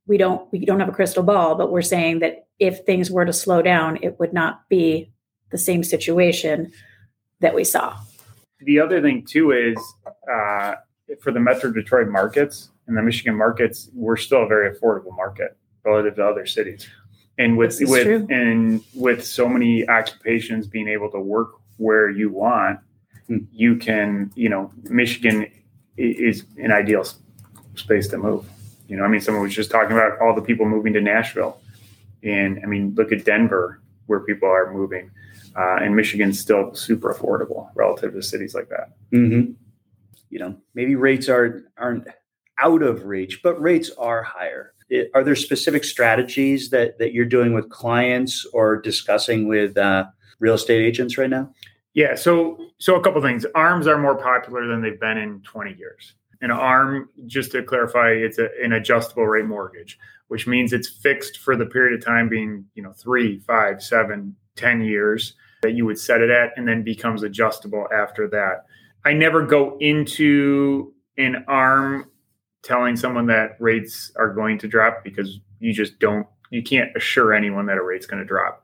We 0.05 0.17
don't 0.17 0.51
we 0.51 0.65
don't 0.65 0.79
have 0.79 0.89
a 0.89 0.93
crystal 0.93 1.24
ball 1.24 1.55
but 1.55 1.72
we're 1.72 1.81
saying 1.81 2.19
that 2.19 2.48
if 2.60 2.79
things 2.86 3.10
were 3.10 3.25
to 3.25 3.33
slow 3.33 3.62
down 3.62 4.00
it 4.01 4.19
would 4.19 4.33
not 4.33 4.67
be 4.69 5.12
the 5.51 5.57
same 5.57 5.83
situation 5.83 6.72
that 7.39 7.53
we 7.53 7.63
saw. 7.63 7.95
The 8.60 8.79
other 8.79 9.01
thing 9.01 9.25
too 9.25 9.51
is 9.51 9.77
uh, 10.31 10.75
for 11.22 11.31
the 11.31 11.39
metro 11.39 11.72
detroit 11.72 12.07
markets 12.07 12.69
in 12.88 12.96
the 12.96 13.02
Michigan 13.02 13.36
markets, 13.36 13.90
we're 13.94 14.18
still 14.18 14.44
a 14.44 14.48
very 14.48 14.74
affordable 14.74 15.16
market 15.16 15.58
relative 15.84 16.16
to 16.16 16.25
other 16.25 16.46
cities. 16.46 16.88
And 17.38 17.58
with 17.58 17.78
with 17.82 18.04
true. 18.04 18.28
and 18.30 18.84
with 18.94 19.25
so 19.25 19.50
many 19.50 19.88
occupations 19.90 20.68
being 20.68 20.88
able 20.88 21.10
to 21.12 21.20
work 21.20 21.54
where 21.78 22.10
you 22.10 22.30
want, 22.30 22.80
hmm. 23.28 23.40
you 23.52 23.75
can, 23.78 24.32
you 24.36 24.50
know, 24.50 24.72
Michigan 24.84 25.48
is 25.98 26.46
an 26.58 26.72
ideal 26.72 27.06
space 27.75 28.08
to 28.10 28.18
move. 28.18 28.48
You 28.88 28.98
know, 28.98 29.04
I 29.04 29.08
mean, 29.08 29.22
someone 29.22 29.44
was 29.44 29.56
just 29.56 29.72
talking 29.72 29.94
about 29.94 30.20
all 30.20 30.36
the 30.36 30.42
people 30.42 30.68
moving 30.68 30.94
to 30.94 31.02
Nashville, 31.02 31.60
and 32.22 32.60
I 32.63 32.68
mean, 32.68 32.94
look 32.96 33.12
at 33.12 33.25
Denver, 33.25 33.82
where 34.06 34.20
people 34.20 34.50
are 34.50 34.72
moving, 34.72 35.10
uh, 35.56 35.78
and 35.78 35.96
Michigan's 35.96 36.40
still 36.40 36.75
super 36.75 37.13
affordable 37.13 37.70
relative 37.74 38.13
to 38.13 38.22
cities 38.22 38.54
like 38.54 38.70
that. 38.70 38.94
Mm-hmm. 39.12 39.54
You 40.30 40.40
know, 40.40 40.56
maybe 40.75 40.96
rates 40.96 41.30
are 41.30 41.63
aren't 41.78 42.08
out 42.60 42.81
of 42.81 43.05
reach, 43.05 43.41
but 43.43 43.62
rates 43.62 43.91
are 43.98 44.24
higher. 44.24 44.74
Are 45.13 45.24
there 45.24 45.36
specific 45.36 45.83
strategies 45.83 46.69
that, 46.69 47.00
that 47.00 47.13
you're 47.13 47.25
doing 47.25 47.53
with 47.53 47.69
clients 47.69 48.45
or 48.53 48.79
discussing 48.79 49.48
with 49.48 49.77
uh, 49.77 50.05
real 50.39 50.53
estate 50.53 50.86
agents 50.86 51.17
right 51.17 51.29
now? 51.29 51.51
Yeah, 51.93 52.15
so 52.15 52.57
so 52.79 52.95
a 52.95 53.01
couple 53.01 53.22
things. 53.22 53.45
ARMs 53.55 53.88
are 53.88 53.98
more 53.98 54.15
popular 54.15 54.67
than 54.67 54.81
they've 54.81 55.00
been 55.00 55.17
in 55.17 55.41
20 55.41 55.75
years. 55.75 56.15
An 56.41 56.51
ARM, 56.51 57.10
just 57.27 57.51
to 57.53 57.63
clarify, 57.63 58.10
it's 58.10 58.39
a, 58.39 58.50
an 58.62 58.74
adjustable 58.74 59.25
rate 59.25 59.45
mortgage, 59.45 59.98
which 60.27 60.48
means 60.48 60.74
it's 60.74 60.89
fixed 60.89 61.38
for 61.38 61.55
the 61.55 61.65
period 61.65 61.93
of 61.98 62.05
time 62.05 62.29
being, 62.29 62.65
you 62.75 62.83
know, 62.83 62.91
three, 62.91 63.39
five, 63.39 63.81
seven, 63.81 64.36
ten 64.55 64.81
years 64.81 65.36
that 65.62 65.74
you 65.74 65.86
would 65.86 65.98
set 65.98 66.22
it 66.22 66.29
at, 66.29 66.51
and 66.57 66.67
then 66.67 66.83
becomes 66.83 67.24
adjustable 67.24 67.88
after 67.95 68.27
that. 68.27 68.65
I 69.05 69.13
never 69.13 69.45
go 69.45 69.77
into 69.79 70.93
an 71.17 71.45
ARM 71.48 72.10
telling 72.63 72.96
someone 72.96 73.27
that 73.27 73.58
rates 73.60 74.12
are 74.15 74.34
going 74.34 74.58
to 74.60 74.67
drop 74.67 75.03
because 75.03 75.39
you 75.60 75.74
just 75.74 76.00
don't 76.00 76.25
you 76.50 76.62
can't 76.62 76.96
assure 76.96 77.34
anyone 77.34 77.65
that 77.65 77.77
a 77.77 77.84
rate's 77.84 78.05
going 78.05 78.22
to 78.22 78.27
drop. 78.27 78.63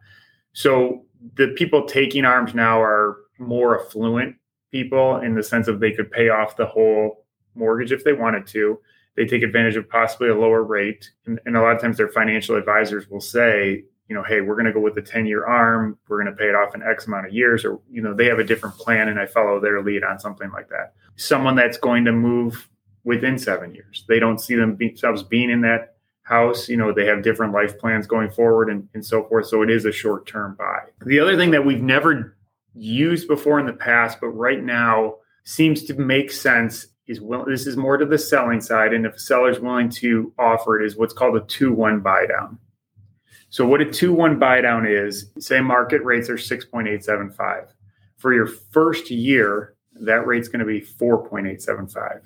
So 0.54 1.06
the 1.36 1.50
people 1.58 1.86
taking 1.86 2.24
arms 2.24 2.54
now 2.54 2.82
are 2.82 3.18
more 3.40 3.84
affluent 3.84 4.36
people 4.72 5.18
in 5.18 5.34
the 5.34 5.44
sense 5.44 5.68
of 5.68 5.80
they 5.80 5.92
could 5.92 6.12
pay 6.12 6.30
off 6.30 6.56
the 6.56 6.66
whole 6.66 7.26
mortgage 7.56 7.92
if 7.92 8.04
they 8.04 8.14
wanted 8.14 8.46
to. 8.48 8.80
They 9.16 9.26
take 9.26 9.42
advantage 9.42 9.76
of 9.76 9.90
possibly 9.90 10.30
a 10.30 10.36
lower 10.36 10.64
rate. 10.64 11.10
And, 11.26 11.40
and 11.46 11.58
a 11.58 11.62
lot 11.62 11.76
of 11.76 11.82
times 11.82 11.98
their 11.98 12.10
financial 12.10 12.56
advisors 12.56 13.10
will 13.10 13.22
say, 13.22 13.84
you 14.08 14.16
know, 14.16 14.24
hey, 14.24 14.42
we're 14.42 14.56
going 14.56 14.66
to 14.66 14.74
go 14.74 14.80
with 14.80 14.98
a 14.98 15.02
10 15.02 15.26
year 15.26 15.46
arm. 15.46 15.98
We're 16.08 16.22
going 16.24 16.34
to 16.34 16.38
pay 16.38 16.50
it 16.50 16.56
off 16.56 16.76
in 16.76 16.82
X 16.82 17.08
amount 17.08 17.28
of 17.28 17.34
years. 17.34 17.66
Or, 17.66 17.80
you 17.90 18.02
know, 18.02 18.14
they 18.14 18.26
have 18.26 18.40
a 18.40 18.44
different 18.44 18.78
plan 18.78 19.10
and 19.10 19.20
I 19.20 19.26
follow 19.26 19.60
their 19.60 19.82
lead 19.82 20.04
on 20.04 20.20
something 20.20 20.52
like 20.52 20.70
that. 20.70 20.94
Someone 21.16 21.56
that's 21.56 21.78
going 21.78 22.06
to 22.06 22.12
move 22.12 22.70
within 23.04 23.38
seven 23.38 23.74
years. 23.74 24.06
They 24.08 24.20
don't 24.20 24.40
see 24.40 24.56
themselves 24.56 25.24
being 25.24 25.50
in 25.50 25.62
that 25.62 25.96
house. 26.24 26.70
You 26.70 26.78
know, 26.78 26.94
they 26.94 27.06
have 27.06 27.24
different 27.24 27.54
life 27.54 27.78
plans 27.80 28.08
going 28.08 28.32
forward 28.32 28.70
and, 28.70 28.88
and 28.94 29.06
so 29.06 29.24
forth. 29.24 29.48
So 29.48 29.62
it 29.62 29.70
is 29.70 29.86
a 29.86 29.92
short 29.92 30.28
term 30.28 30.56
buy. 30.58 30.80
The 31.06 31.20
other 31.20 31.36
thing 31.36 31.52
that 31.52 31.66
we've 31.66 31.82
never 31.82 32.38
used 32.74 33.28
before 33.28 33.60
in 33.60 33.66
the 33.66 33.74
past, 33.74 34.20
but 34.22 34.30
right 34.30 34.64
now 34.64 35.16
seems 35.44 35.84
to 35.84 35.94
make 35.96 36.32
sense 36.32 36.88
is 37.08 37.20
well, 37.20 37.44
this 37.46 37.66
is 37.66 37.76
more 37.76 37.98
to 37.98 38.06
the 38.06 38.18
selling 38.18 38.62
side. 38.62 38.94
And 38.94 39.06
if 39.06 39.16
a 39.16 39.20
seller 39.20 39.50
is 39.50 39.60
willing 39.60 39.90
to 39.90 40.32
offer 40.38 40.80
it, 40.80 40.86
is 40.86 40.96
what's 40.96 41.14
called 41.14 41.36
a 41.36 41.42
2 41.42 41.74
1 41.74 42.02
buy 42.02 42.26
down. 42.28 42.60
So, 43.50 43.66
what 43.66 43.82
a 43.82 43.86
2 43.86 44.14
1 44.14 44.38
buy 44.38 44.62
down 44.62 44.86
is, 44.86 45.32
say 45.40 45.60
market 45.60 46.04
rates 46.04 46.30
are 46.30 46.36
6.875. 46.36 47.70
For 48.18 48.34
your 48.34 48.46
first 48.46 49.10
year, 49.10 49.76
that 50.02 50.28
rate's 50.28 50.48
going 50.48 50.60
to 50.60 50.66
be 50.66 50.82
4.875. 50.82 52.22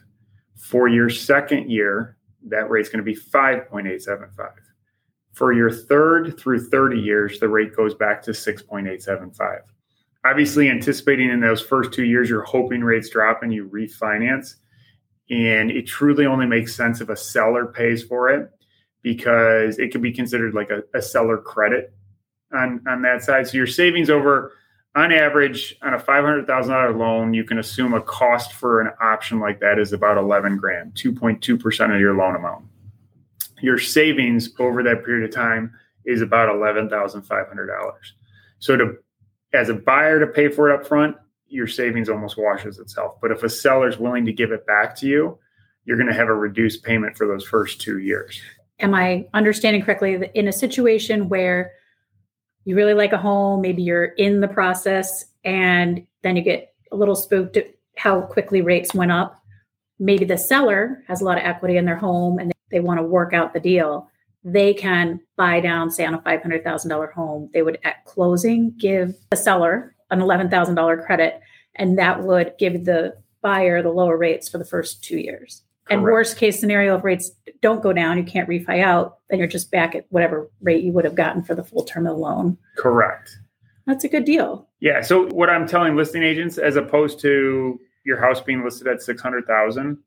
For 0.55 0.87
your 0.87 1.09
second 1.09 1.69
year, 1.69 2.17
that 2.47 2.69
rate's 2.69 2.89
going 2.89 3.03
to 3.03 3.03
be 3.03 3.15
5.875. 3.15 4.51
For 5.33 5.51
your 5.51 5.71
third 5.71 6.39
through 6.39 6.69
30 6.69 6.99
years, 6.99 7.39
the 7.39 7.49
rate 7.49 7.75
goes 7.75 7.95
back 7.95 8.21
to 8.23 8.31
6.875. 8.31 9.59
Obviously, 10.25 10.69
anticipating 10.69 11.29
in 11.29 11.41
those 11.41 11.61
first 11.61 11.91
two 11.91 12.05
years, 12.05 12.29
you're 12.29 12.43
hoping 12.43 12.81
rates 12.81 13.09
drop 13.09 13.43
and 13.43 13.53
you 13.53 13.67
refinance. 13.67 14.55
And 15.29 15.71
it 15.71 15.87
truly 15.87 16.25
only 16.25 16.45
makes 16.45 16.75
sense 16.75 17.01
if 17.01 17.09
a 17.09 17.15
seller 17.15 17.65
pays 17.65 18.03
for 18.03 18.29
it 18.29 18.49
because 19.01 19.79
it 19.79 19.91
can 19.91 20.01
be 20.01 20.11
considered 20.11 20.53
like 20.53 20.69
a, 20.69 20.83
a 20.97 21.01
seller 21.01 21.37
credit 21.37 21.93
on, 22.53 22.81
on 22.87 23.01
that 23.01 23.23
side. 23.23 23.47
So 23.47 23.57
your 23.57 23.67
savings 23.67 24.09
over 24.09 24.53
on 24.95 25.11
average, 25.11 25.75
on 25.81 25.93
a 25.93 25.99
five 25.99 26.23
hundred 26.23 26.45
thousand 26.45 26.73
dollar 26.73 26.95
loan, 26.95 27.33
you 27.33 27.43
can 27.43 27.57
assume 27.59 27.93
a 27.93 28.01
cost 28.01 28.53
for 28.53 28.81
an 28.81 28.91
option 29.01 29.39
like 29.39 29.59
that 29.59 29.79
is 29.79 29.91
about 29.91 30.17
eleven 30.17 30.57
grand, 30.57 30.95
two 30.95 31.11
point 31.11 31.41
two 31.41 31.57
percent 31.57 31.91
of 31.91 31.99
your 31.99 32.15
loan 32.15 32.35
amount. 32.35 32.65
Your 33.61 33.79
savings 33.79 34.49
over 34.59 34.83
that 34.83 35.03
period 35.03 35.27
of 35.27 35.33
time 35.33 35.73
is 36.05 36.21
about 36.21 36.49
eleven 36.49 36.89
thousand 36.89 37.23
five 37.23 37.47
hundred 37.47 37.67
dollars. 37.67 38.13
So, 38.59 38.77
to 38.77 38.97
as 39.53 39.69
a 39.69 39.73
buyer 39.73 40.19
to 40.19 40.27
pay 40.27 40.47
for 40.49 40.69
it 40.69 40.79
up 40.79 40.85
front, 40.85 41.15
your 41.47 41.67
savings 41.67 42.09
almost 42.09 42.37
washes 42.37 42.79
itself. 42.79 43.15
But 43.21 43.31
if 43.31 43.43
a 43.43 43.49
seller 43.49 43.87
is 43.87 43.97
willing 43.97 44.25
to 44.25 44.33
give 44.33 44.51
it 44.51 44.65
back 44.65 44.95
to 44.97 45.07
you, 45.07 45.37
you're 45.85 45.97
going 45.97 46.09
to 46.09 46.15
have 46.15 46.27
a 46.27 46.33
reduced 46.33 46.83
payment 46.83 47.17
for 47.17 47.27
those 47.27 47.45
first 47.45 47.81
two 47.81 47.99
years. 47.99 48.41
Am 48.79 48.93
I 48.93 49.27
understanding 49.33 49.83
correctly 49.83 50.17
that 50.17 50.37
in 50.37 50.47
a 50.47 50.51
situation 50.51 51.29
where 51.29 51.71
you 52.65 52.75
really 52.75 52.93
like 52.93 53.13
a 53.13 53.17
home, 53.17 53.61
maybe 53.61 53.83
you're 53.83 54.05
in 54.05 54.41
the 54.41 54.47
process, 54.47 55.25
and 55.43 56.05
then 56.21 56.35
you 56.35 56.41
get 56.41 56.73
a 56.91 56.95
little 56.95 57.15
spooked 57.15 57.57
at 57.57 57.73
how 57.97 58.21
quickly 58.21 58.61
rates 58.61 58.93
went 58.93 59.11
up. 59.11 59.39
Maybe 59.99 60.25
the 60.25 60.37
seller 60.37 61.03
has 61.07 61.21
a 61.21 61.25
lot 61.25 61.37
of 61.37 61.43
equity 61.43 61.77
in 61.77 61.85
their 61.85 61.95
home 61.95 62.39
and 62.39 62.51
they 62.71 62.79
want 62.79 62.99
to 62.99 63.03
work 63.03 63.33
out 63.33 63.53
the 63.53 63.59
deal. 63.59 64.09
They 64.43 64.73
can 64.73 65.21
buy 65.37 65.59
down, 65.59 65.91
say, 65.91 66.05
on 66.05 66.15
a 66.15 66.19
$500,000 66.19 67.13
home. 67.13 67.49
They 67.53 67.61
would, 67.61 67.77
at 67.83 68.03
closing, 68.05 68.73
give 68.77 69.15
the 69.29 69.37
seller 69.37 69.95
an 70.11 70.19
$11,000 70.19 71.05
credit, 71.05 71.39
and 71.75 71.97
that 71.97 72.23
would 72.23 72.53
give 72.57 72.85
the 72.85 73.15
buyer 73.41 73.81
the 73.81 73.89
lower 73.89 74.17
rates 74.17 74.49
for 74.49 74.57
the 74.57 74.65
first 74.65 75.03
two 75.03 75.17
years. 75.17 75.63
Correct. 75.85 75.91
And 75.91 76.03
worst 76.03 76.37
case 76.37 76.59
scenario, 76.59 76.97
if 76.97 77.03
rates 77.03 77.31
don't 77.61 77.83
go 77.83 77.91
down, 77.91 78.17
you 78.17 78.23
can't 78.23 78.47
refi 78.47 78.81
out, 78.81 79.17
then 79.29 79.39
you're 79.39 79.47
just 79.47 79.69
back 79.69 79.95
at 79.95 80.05
whatever 80.09 80.49
rate 80.61 80.83
you 80.83 80.93
would 80.93 81.03
have 81.03 81.15
gotten 81.15 81.43
for 81.43 81.55
the 81.55 81.63
full 81.63 81.83
term 81.83 82.07
of 82.07 82.15
the 82.15 82.21
loan. 82.21 82.57
Correct. 82.77 83.37
That's 83.85 84.05
a 84.05 84.07
good 84.07 84.23
deal. 84.23 84.69
Yeah. 84.79 85.01
So 85.01 85.27
what 85.27 85.49
I'm 85.49 85.67
telling 85.67 85.97
listing 85.97 86.23
agents, 86.23 86.57
as 86.57 86.77
opposed 86.77 87.19
to 87.19 87.79
your 88.05 88.17
house 88.17 88.39
being 88.39 88.63
listed 88.63 88.87
at 88.87 89.01
six 89.01 89.21
hundred 89.21 89.45
thousand 89.45 89.97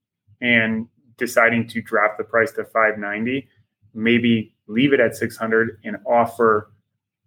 and 0.41 0.89
deciding 1.19 1.69
to 1.69 1.83
drop 1.83 2.17
the 2.17 2.25
price 2.25 2.53
to 2.53 2.65
five 2.65 2.99
ninety, 2.99 3.49
maybe 3.93 4.55
leave 4.67 4.95
it 4.95 5.01
at 5.01 5.15
six 5.15 5.37
hundred 5.37 5.79
and 5.85 5.99
offer 6.07 6.73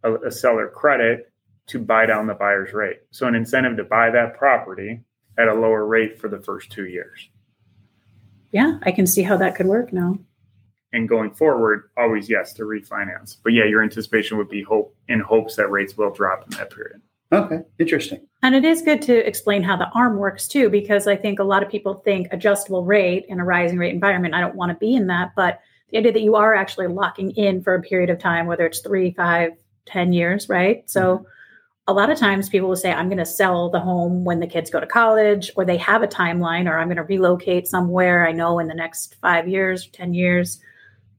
a, 0.03 0.15
a 0.15 0.31
seller 0.31 0.69
credit 0.69 1.31
to 1.67 1.77
buy 1.77 2.07
down 2.07 2.25
the 2.25 2.33
buyer's 2.33 2.73
rate. 2.73 3.01
So 3.11 3.27
an 3.27 3.35
incentive 3.35 3.77
to 3.77 3.83
buy 3.83 4.09
that 4.09 4.35
property 4.35 5.01
at 5.37 5.47
a 5.47 5.53
lower 5.53 5.85
rate 5.85 6.19
for 6.19 6.29
the 6.29 6.39
first 6.39 6.71
two 6.71 6.85
years. 6.85 7.29
Yeah, 8.51 8.79
I 8.83 8.91
can 8.91 9.07
see 9.07 9.23
how 9.23 9.37
that 9.37 9.55
could 9.55 9.67
work 9.67 9.93
now. 9.93 10.17
And 10.91 11.07
going 11.07 11.31
forward, 11.31 11.89
always 11.97 12.29
yes 12.29 12.53
to 12.53 12.63
refinance. 12.63 13.37
But 13.43 13.53
yeah, 13.53 13.65
your 13.65 13.83
anticipation 13.83 14.37
would 14.37 14.49
be 14.49 14.63
hope 14.63 14.95
in 15.07 15.19
hopes 15.19 15.55
that 15.57 15.69
rates 15.69 15.95
will 15.95 16.11
drop 16.11 16.43
in 16.45 16.57
that 16.57 16.71
period. 16.71 17.01
Okay, 17.31 17.59
interesting. 17.77 18.25
And 18.41 18.55
it 18.55 18.65
is 18.65 18.81
good 18.81 19.03
to 19.03 19.15
explain 19.27 19.61
how 19.61 19.77
the 19.77 19.87
ARM 19.89 20.17
works 20.17 20.47
too, 20.47 20.67
because 20.69 21.05
I 21.05 21.15
think 21.15 21.37
a 21.37 21.43
lot 21.43 21.61
of 21.61 21.69
people 21.69 21.93
think 21.93 22.27
adjustable 22.31 22.85
rate 22.85 23.25
in 23.29 23.39
a 23.39 23.45
rising 23.45 23.77
rate 23.77 23.93
environment. 23.93 24.33
I 24.33 24.41
don't 24.41 24.55
want 24.55 24.71
to 24.71 24.77
be 24.77 24.95
in 24.95 25.07
that, 25.07 25.33
but 25.35 25.59
the 25.91 25.99
idea 25.99 26.13
that 26.13 26.21
you 26.21 26.35
are 26.35 26.55
actually 26.55 26.87
locking 26.87 27.31
in 27.31 27.61
for 27.61 27.75
a 27.75 27.81
period 27.81 28.09
of 28.09 28.17
time, 28.17 28.47
whether 28.47 28.65
it's 28.65 28.79
three, 28.79 29.11
five, 29.11 29.51
ten 29.85 30.11
years, 30.11 30.49
right? 30.49 30.89
So 30.89 31.17
mm-hmm. 31.17 31.25
A 31.89 31.93
lot 31.93 32.11
of 32.11 32.19
times 32.19 32.49
people 32.49 32.69
will 32.69 32.75
say, 32.75 32.91
I'm 32.91 33.07
going 33.07 33.17
to 33.17 33.25
sell 33.25 33.69
the 33.69 33.79
home 33.79 34.23
when 34.23 34.39
the 34.39 34.47
kids 34.47 34.69
go 34.69 34.79
to 34.79 34.85
college, 34.85 35.49
or 35.55 35.65
they 35.65 35.77
have 35.77 36.03
a 36.03 36.07
timeline, 36.07 36.69
or 36.69 36.77
I'm 36.77 36.87
going 36.87 36.97
to 36.97 37.03
relocate 37.03 37.67
somewhere 37.67 38.27
I 38.27 38.31
know 38.31 38.59
in 38.59 38.67
the 38.67 38.75
next 38.75 39.15
five 39.15 39.47
years, 39.47 39.87
10 39.87 40.13
years 40.13 40.59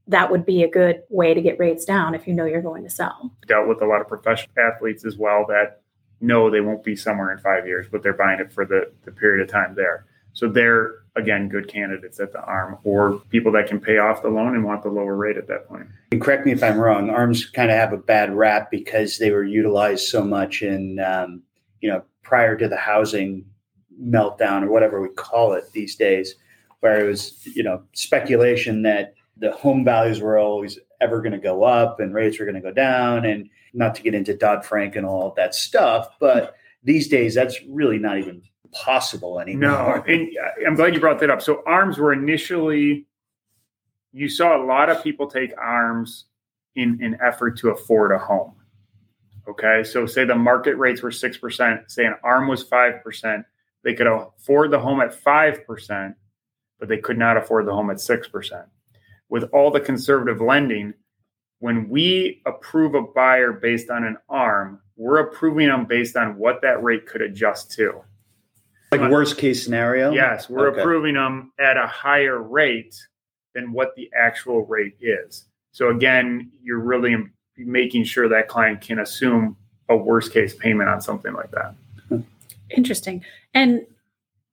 that 0.07 0.31
would 0.31 0.45
be 0.45 0.63
a 0.63 0.69
good 0.69 1.03
way 1.09 1.33
to 1.33 1.41
get 1.41 1.59
rates 1.59 1.85
down 1.85 2.15
if 2.15 2.27
you 2.27 2.33
know 2.33 2.45
you're 2.45 2.61
going 2.61 2.83
to 2.83 2.89
sell. 2.89 3.31
Dealt 3.47 3.67
with 3.67 3.81
a 3.81 3.85
lot 3.85 4.01
of 4.01 4.07
professional 4.07 4.51
athletes 4.57 5.05
as 5.05 5.17
well 5.17 5.45
that 5.47 5.81
know 6.21 6.49
they 6.49 6.61
won't 6.61 6.83
be 6.83 6.95
somewhere 6.95 7.31
in 7.31 7.37
five 7.37 7.67
years, 7.67 7.87
but 7.91 8.01
they're 8.01 8.13
buying 8.13 8.39
it 8.39 8.51
for 8.51 8.65
the, 8.65 8.91
the 9.03 9.11
period 9.11 9.43
of 9.43 9.51
time 9.51 9.75
there. 9.75 10.05
So 10.33 10.47
they're 10.47 11.00
again 11.15 11.49
good 11.49 11.67
candidates 11.67 12.19
at 12.19 12.31
the 12.31 12.41
arm 12.41 12.77
or 12.83 13.19
people 13.29 13.51
that 13.51 13.67
can 13.67 13.79
pay 13.79 13.97
off 13.97 14.21
the 14.21 14.29
loan 14.29 14.55
and 14.55 14.63
want 14.63 14.81
the 14.81 14.89
lower 14.89 15.15
rate 15.15 15.37
at 15.37 15.47
that 15.47 15.67
point. 15.67 15.87
And 16.11 16.21
correct 16.21 16.45
me 16.45 16.53
if 16.53 16.63
I'm 16.63 16.79
wrong. 16.79 17.09
Arms 17.09 17.45
kind 17.45 17.69
of 17.69 17.77
have 17.77 17.93
a 17.93 17.97
bad 17.97 18.33
rap 18.33 18.71
because 18.71 19.17
they 19.17 19.31
were 19.31 19.43
utilized 19.43 20.07
so 20.07 20.23
much 20.23 20.61
in 20.61 20.99
um, 20.99 21.43
you 21.81 21.89
know 21.89 22.03
prior 22.23 22.55
to 22.57 22.67
the 22.67 22.77
housing 22.77 23.45
meltdown 24.01 24.63
or 24.63 24.71
whatever 24.71 25.01
we 25.01 25.09
call 25.09 25.53
it 25.53 25.65
these 25.73 25.95
days, 25.95 26.35
where 26.79 27.03
it 27.03 27.07
was 27.07 27.45
you 27.45 27.63
know 27.63 27.83
speculation 27.93 28.83
that 28.83 29.13
the 29.37 29.51
home 29.51 29.83
values 29.83 30.21
were 30.21 30.37
always 30.37 30.79
ever 31.01 31.19
going 31.19 31.31
to 31.31 31.39
go 31.39 31.63
up 31.63 31.99
and 31.99 32.13
rates 32.13 32.39
were 32.39 32.45
going 32.45 32.55
to 32.55 32.61
go 32.61 32.71
down 32.71 33.25
and 33.25 33.49
not 33.73 33.95
to 33.95 34.03
get 34.03 34.13
into 34.13 34.37
Dodd 34.37 34.63
Frank 34.63 34.95
and 34.95 35.05
all 35.05 35.33
that 35.35 35.55
stuff, 35.55 36.07
but 36.19 36.55
these 36.83 37.07
days 37.07 37.33
that's 37.33 37.57
really 37.67 37.97
not 37.97 38.17
even 38.17 38.41
possible 38.71 39.39
anymore. 39.39 39.69
No, 39.69 40.03
and 40.07 40.29
uh, 40.37 40.67
I'm 40.67 40.75
glad 40.75 40.93
you 40.93 40.99
brought 40.99 41.19
that 41.19 41.29
up. 41.29 41.41
So 41.41 41.63
arms 41.65 41.97
were 41.97 42.13
initially 42.13 43.07
you 44.13 44.29
saw 44.29 44.61
a 44.61 44.63
lot 44.65 44.89
of 44.89 45.03
people 45.03 45.27
take 45.27 45.57
arms 45.57 46.25
in 46.75 46.99
an 47.01 47.17
effort 47.23 47.57
to 47.59 47.69
afford 47.69 48.11
a 48.11 48.17
home. 48.17 48.55
Okay, 49.47 49.83
so 49.83 50.05
say 50.05 50.23
the 50.23 50.35
market 50.35 50.75
rates 50.75 51.01
were 51.01 51.11
six 51.11 51.37
percent, 51.37 51.89
say 51.89 52.05
an 52.05 52.15
arm 52.23 52.47
was 52.47 52.63
five 52.63 53.03
percent, 53.03 53.45
they 53.83 53.93
could 53.93 54.07
afford 54.07 54.71
the 54.71 54.79
home 54.79 55.01
at 55.01 55.13
five 55.13 55.65
percent, 55.65 56.15
but 56.79 56.87
they 56.87 56.97
could 56.97 57.17
not 57.17 57.37
afford 57.37 57.65
the 57.65 57.73
home 57.73 57.89
at 57.89 57.99
six 57.99 58.27
percent. 58.27 58.65
With 59.29 59.45
all 59.53 59.71
the 59.71 59.79
conservative 59.79 60.41
lending, 60.41 60.93
when 61.59 61.89
we 61.89 62.41
approve 62.45 62.95
a 62.95 63.01
buyer 63.01 63.51
based 63.51 63.89
on 63.89 64.03
an 64.03 64.17
arm, 64.29 64.81
we're 64.95 65.19
approving 65.19 65.67
them 65.67 65.85
based 65.85 66.15
on 66.15 66.37
what 66.37 66.61
that 66.61 66.83
rate 66.83 67.07
could 67.07 67.21
adjust 67.21 67.71
to. 67.71 68.01
Like 68.91 69.09
worst 69.09 69.37
case 69.37 69.63
scenario? 69.63 70.11
Yes, 70.11 70.49
we're 70.49 70.69
okay. 70.69 70.81
approving 70.81 71.15
them 71.15 71.53
at 71.59 71.77
a 71.77 71.87
higher 71.87 72.41
rate 72.41 72.95
than 73.55 73.71
what 73.71 73.95
the 73.95 74.09
actual 74.17 74.65
rate 74.65 74.95
is. 74.99 75.45
So 75.71 75.89
again, 75.89 76.51
you're 76.61 76.79
really 76.79 77.15
making 77.57 78.03
sure 78.03 78.27
that 78.27 78.49
client 78.49 78.81
can 78.81 78.99
assume 78.99 79.55
a 79.87 79.95
worst 79.95 80.33
case 80.33 80.53
payment 80.53 80.89
on 80.89 81.01
something 81.01 81.33
like 81.33 81.51
that. 81.51 81.73
Hmm. 82.09 82.21
Interesting. 82.69 83.23
And 83.53 83.85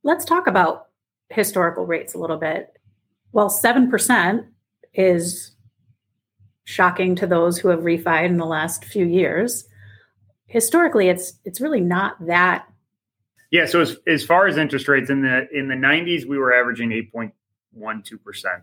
let's 0.04 0.24
talk 0.24 0.46
about 0.46 0.88
historical 1.30 1.86
rates 1.86 2.14
a 2.14 2.18
little 2.18 2.36
bit. 2.38 2.72
Well, 3.32 3.50
7% 3.50 4.46
is 4.94 5.52
shocking 6.64 7.14
to 7.16 7.26
those 7.26 7.58
who 7.58 7.68
have 7.68 7.80
refied 7.80 8.26
in 8.26 8.36
the 8.36 8.46
last 8.46 8.84
few 8.84 9.06
years. 9.06 9.66
Historically, 10.46 11.08
it's 11.08 11.34
it's 11.44 11.60
really 11.60 11.80
not 11.80 12.14
that 12.26 12.66
yeah. 13.50 13.66
So 13.66 13.80
as, 13.80 13.96
as 14.06 14.24
far 14.24 14.46
as 14.46 14.56
interest 14.56 14.88
rates 14.88 15.10
in 15.10 15.22
the 15.22 15.48
in 15.52 15.68
the 15.68 15.74
90s, 15.74 16.26
we 16.26 16.38
were 16.38 16.54
averaging 16.54 16.90
8.12%. 16.90 17.32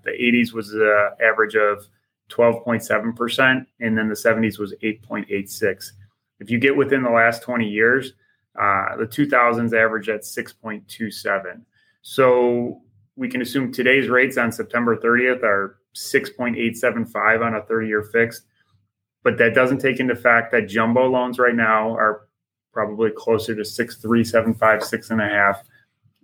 The 0.03 0.11
80s 0.11 0.53
was 0.53 0.73
an 0.73 1.09
average 1.21 1.55
of 1.55 1.87
12.7%, 2.29 3.65
and 3.79 3.97
then 3.97 4.09
the 4.09 4.15
70s 4.15 4.57
was 4.57 4.73
8.86. 4.83 5.91
If 6.39 6.49
you 6.49 6.59
get 6.59 6.75
within 6.75 7.03
the 7.03 7.09
last 7.09 7.43
20 7.43 7.67
years, 7.67 8.13
uh, 8.59 8.95
the 8.97 9.05
2000s 9.05 9.73
average 9.73 10.09
at 10.09 10.21
6.27. 10.21 11.61
So 12.01 12.81
we 13.15 13.29
can 13.29 13.41
assume 13.41 13.71
today's 13.71 14.09
rates 14.09 14.37
on 14.37 14.51
September 14.51 14.97
30th 14.97 15.43
are 15.43 15.77
6.875 15.95 17.45
on 17.45 17.55
a 17.55 17.61
30 17.63 17.87
year 17.87 18.03
fixed. 18.03 18.43
But 19.23 19.37
that 19.39 19.55
doesn't 19.55 19.79
take 19.79 19.99
into 19.99 20.15
fact 20.15 20.51
that 20.51 20.67
jumbo 20.67 21.07
loans 21.07 21.39
right 21.39 21.55
now 21.55 21.91
are 21.95 22.27
probably 22.75 23.09
closer 23.09 23.55
to 23.55 23.63
six 23.63 23.95
three, 23.95 24.23
seven 24.23 24.53
five, 24.53 24.83
six 24.83 25.09
and 25.09 25.21
a 25.21 25.27
half. 25.27 25.63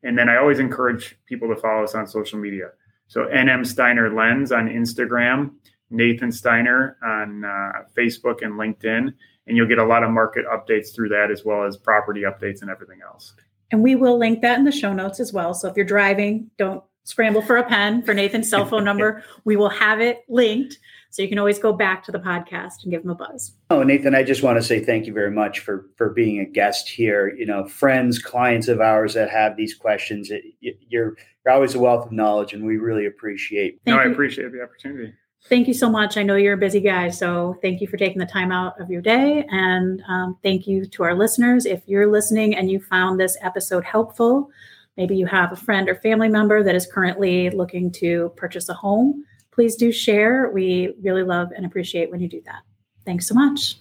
and 0.03 0.17
then 0.17 0.29
i 0.29 0.37
always 0.37 0.59
encourage 0.59 1.17
people 1.25 1.53
to 1.53 1.59
follow 1.59 1.83
us 1.83 1.93
on 1.93 2.07
social 2.07 2.39
media. 2.39 2.69
So 3.07 3.25
nm 3.25 3.65
steiner 3.65 4.13
lens 4.13 4.51
on 4.51 4.67
instagram 4.67 5.51
Nathan 5.89 6.31
Steiner 6.31 6.97
on 7.03 7.45
uh, 7.45 7.83
Facebook 7.97 8.41
and 8.41 8.53
LinkedIn, 8.53 9.13
and 9.47 9.57
you'll 9.57 9.67
get 9.67 9.77
a 9.77 9.85
lot 9.85 10.03
of 10.03 10.09
market 10.11 10.45
updates 10.45 10.93
through 10.93 11.09
that 11.09 11.31
as 11.31 11.45
well 11.45 11.63
as 11.63 11.77
property 11.77 12.21
updates 12.21 12.61
and 12.61 12.69
everything 12.69 12.99
else. 13.05 13.33
And 13.71 13.83
we 13.83 13.95
will 13.95 14.17
link 14.17 14.41
that 14.41 14.59
in 14.59 14.65
the 14.65 14.71
show 14.71 14.93
notes 14.93 15.19
as 15.19 15.33
well. 15.33 15.53
So 15.53 15.67
if 15.67 15.75
you're 15.75 15.85
driving, 15.85 16.49
don't 16.57 16.83
scramble 17.03 17.41
for 17.41 17.57
a 17.57 17.63
pen 17.63 18.01
for 18.03 18.13
Nathan's 18.13 18.49
cell 18.49 18.65
phone 18.65 18.83
number. 18.85 19.23
we 19.43 19.55
will 19.55 19.69
have 19.69 20.01
it 20.01 20.23
linked. 20.27 20.79
So 21.11 21.21
you 21.21 21.29
can 21.29 21.39
always 21.39 21.59
go 21.59 21.71
back 21.71 22.03
to 22.05 22.11
the 22.11 22.19
podcast 22.19 22.83
and 22.83 22.91
give 22.91 23.03
him 23.03 23.09
a 23.09 23.15
buzz. 23.15 23.53
Oh, 23.69 23.83
Nathan, 23.83 24.13
I 24.13 24.23
just 24.23 24.43
want 24.43 24.57
to 24.57 24.61
say 24.61 24.83
thank 24.83 25.05
you 25.05 25.13
very 25.13 25.31
much 25.31 25.59
for 25.59 25.85
for 25.95 26.09
being 26.09 26.39
a 26.39 26.45
guest 26.45 26.89
here. 26.89 27.33
You 27.33 27.45
know, 27.45 27.65
friends, 27.65 28.19
clients 28.19 28.67
of 28.67 28.81
ours 28.81 29.13
that 29.13 29.29
have 29.29 29.55
these 29.55 29.73
questions, 29.73 30.29
it, 30.29 30.43
you're 30.59 31.15
you're 31.45 31.53
always 31.53 31.73
a 31.73 31.79
wealth 31.79 32.07
of 32.07 32.11
knowledge, 32.11 32.51
and 32.51 32.65
we 32.65 32.75
really 32.75 33.05
appreciate. 33.05 33.79
Thank 33.85 33.95
no, 33.95 34.03
you. 34.03 34.09
I 34.09 34.11
appreciate 34.11 34.51
the 34.51 34.61
opportunity 34.61 35.13
thank 35.49 35.67
you 35.67 35.73
so 35.73 35.89
much. 35.89 36.17
I 36.17 36.23
know 36.23 36.35
you're 36.35 36.53
a 36.53 36.57
busy 36.57 36.81
guy, 36.81 37.09
so 37.09 37.57
thank 37.61 37.81
you 37.81 37.87
for 37.87 37.97
taking 37.97 38.19
the 38.19 38.25
time 38.25 38.51
out 38.51 38.79
of 38.79 38.89
your 38.89 39.01
day. 39.01 39.45
And 39.49 40.01
um, 40.07 40.37
thank 40.43 40.67
you 40.67 40.85
to 40.87 41.03
our 41.03 41.15
listeners. 41.15 41.65
If 41.65 41.81
you're 41.87 42.11
listening 42.11 42.55
and 42.55 42.69
you 42.69 42.79
found 42.79 43.19
this 43.19 43.37
episode 43.41 43.83
helpful, 43.83 44.49
maybe 44.97 45.15
you 45.15 45.25
have 45.27 45.51
a 45.51 45.55
friend 45.55 45.89
or 45.89 45.95
family 45.95 46.29
member 46.29 46.63
that 46.63 46.75
is 46.75 46.87
currently 46.87 47.49
looking 47.49 47.91
to 47.93 48.33
purchase 48.35 48.69
a 48.69 48.73
home, 48.73 49.23
please 49.51 49.75
do 49.75 49.91
share. 49.91 50.51
We 50.53 50.93
really 51.01 51.23
love 51.23 51.51
and 51.55 51.65
appreciate 51.65 52.11
when 52.11 52.19
you 52.19 52.29
do 52.29 52.41
that. 52.45 52.61
Thanks 53.05 53.27
so 53.27 53.35
much. 53.35 53.77